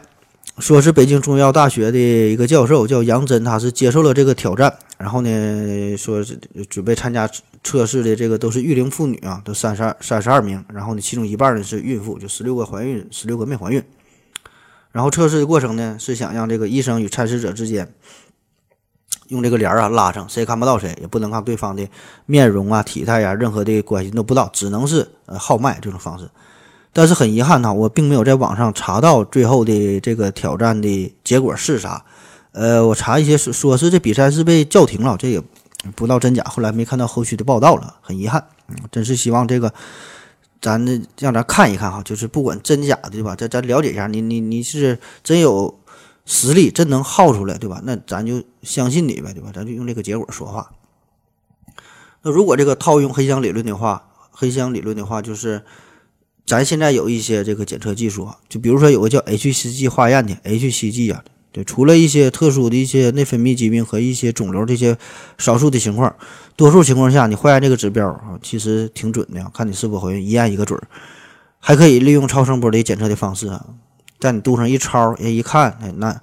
[0.58, 6.36] 说是北京中医药大学的一个教授叫杨真，他是接受了这个挑战，然后呢说是
[6.68, 7.30] 准备参加
[7.62, 13.82] 测试的这个都是育龄妇女啊，都三十二三十二名，然后呢其中一半呢是孕妇，就十六个怀孕，十六个没怀孕。
[14.90, 17.94] 然后测试的过程呢是想让这个医生与参试者之间
[19.28, 21.86] 用这个帘儿啊拉上，谁也看不到谁，也不能看对方的
[22.26, 26.28] 面容啊、体态呀，任何的关系都不知道，只能是呃号脉这种方式。
[26.98, 32.04] 但是很遗憾呢，我并没有在网上查到最后的这个挑战的结果是啥。
[32.50, 35.40] 呃，我查一些说说是这比赛是被叫停了，这也
[35.94, 36.42] 不知道真假。
[36.42, 38.44] 后来没看到后续的报道了，很遗憾。
[38.66, 39.72] 嗯，真是希望这个
[40.60, 43.36] 咱这让咱看一看哈，就是不管真假的对吧？
[43.36, 45.78] 咱咱了解一下，你你你是真有
[46.26, 47.80] 实力，真能耗出来对吧？
[47.84, 49.52] 那咱就相信你呗对吧？
[49.54, 50.72] 咱就用这个结果说话。
[52.22, 55.62] 那如果这个套用黑箱理论的话，黑箱理论的话就是。
[56.48, 61.22] 咱现在有一些这个检测技术啊，就比如说有个叫 HCG 化验的 HCG 啊，
[61.52, 64.96] 对，除了一些特殊的一些内分泌疾病和一些肿瘤这些
[65.36, 66.16] 少数的情况，
[66.56, 70.88] 多数情况下你化验这个指标啊，其实挺准的，看你是否怀孕一验一个准儿，
[71.60, 73.66] 还可以利用超声波的检测的方式啊，
[74.18, 76.18] 在你肚上一超，人一看，哎，男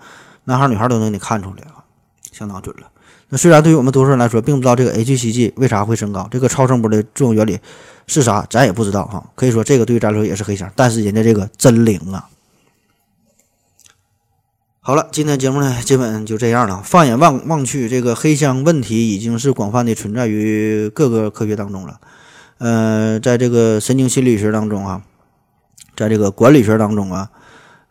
[0.46, 1.86] 男孩女孩都能给你看出来啊，
[2.32, 2.90] 相当准了。
[3.30, 7.60] 那虽然对于我们多数人来说，并不知道这个 HCG 为啥会升高，这个超声波的作用原理。
[8.08, 8.46] 是啥？
[8.52, 9.32] 咱也不知道哈。
[9.34, 12.30] 可以说这个对于咱来说也是黑箱，但是人家这个真灵啊！
[14.80, 16.84] 好了，今天节目呢，基本就这样了。
[16.86, 22.00] 放眼望望去，这个黑箱问题已经是广泛的存在于各个科学当中了。
[22.60, 25.02] 呃，在这个神经心理学当中啊，
[25.98, 27.32] 在这个管理学当中啊，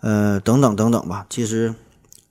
[0.01, 1.27] 呃，等等等等吧。
[1.29, 1.75] 其实，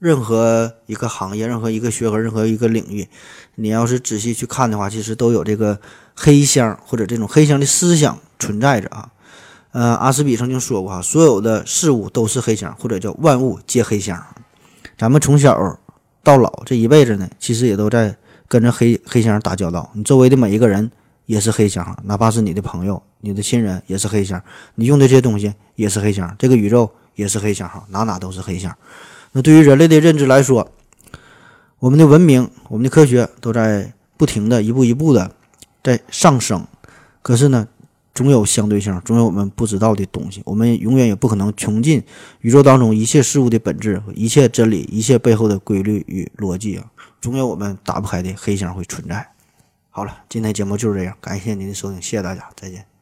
[0.04, 3.08] 任何一个行业、任何一个学科、任何一个领域，
[3.56, 5.80] 你要是仔细去看的话，其实都有这个。
[6.16, 9.10] 黑箱或者这种黑箱的思想存在着啊，
[9.72, 14.24] 呃，阿斯比曾经说过哈，所有的事物都是黑箱，或者叫万物皆黑箱。
[14.96, 15.80] 咱们从小
[16.22, 18.16] 到老这一辈子呢，其实也都在
[18.48, 19.90] 跟着黑黑箱打交道。
[19.96, 20.92] 你周围的每一个人
[21.26, 24.40] 也是黑箱，哪怕是你的朋友、你的亲人也是黑箱。
[24.76, 28.72] 你用的这些东西也是黑箱，这个宇宙也是黑箱哈，哪哪都是黑箱。
[29.34, 30.72] 那对于人类的认知来说，
[31.80, 35.36] 我们的文明、我们的科学都在不停的一步一步的。
[35.84, 36.66] 在上升，
[37.22, 37.68] 可是呢，
[38.16, 40.42] 总有相对性，总有我们不知道的东西。
[40.46, 42.02] 我们永远也不可能穷尽
[42.40, 46.86] 宇宙当中一切事物的本质一切真理，一切背后的规律与逻辑啊！
[47.20, 49.28] 总有我们打不开的黑箱会存在。
[49.90, 52.93] 好了，今天节目就是这样，感谢您的收听，谢谢大家，再见。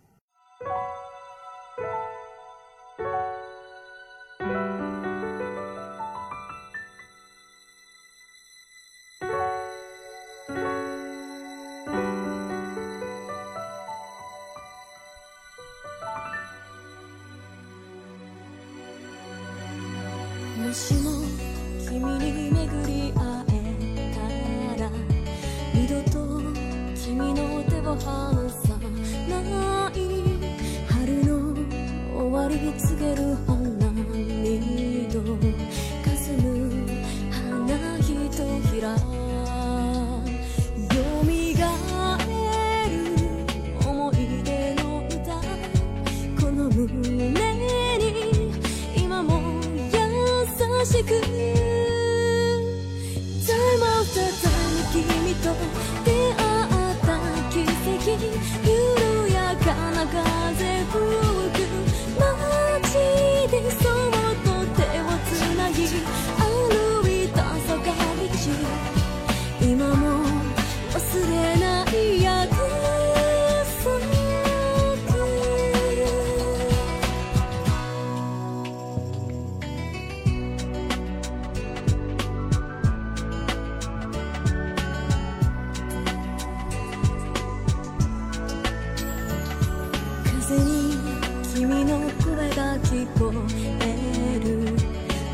[92.91, 93.31] 聞こ
[93.79, 94.65] える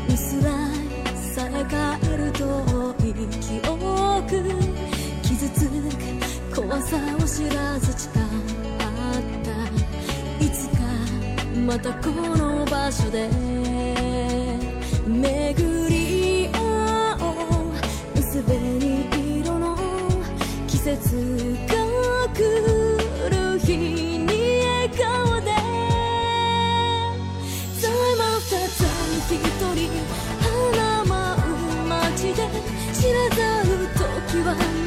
[0.08, 0.50] うすら
[1.34, 3.74] さえる遠い記憶
[5.22, 5.68] 傷つ
[6.54, 8.12] く怖さを知らず誓っ
[9.42, 9.50] た
[10.38, 10.76] いつか
[11.66, 13.28] またこの場所で
[15.04, 17.16] 巡り合
[18.14, 19.76] う薄紅色の
[20.68, 21.74] 季節が
[22.32, 22.38] 来
[22.72, 22.77] る
[32.98, 34.77] 散らざる時は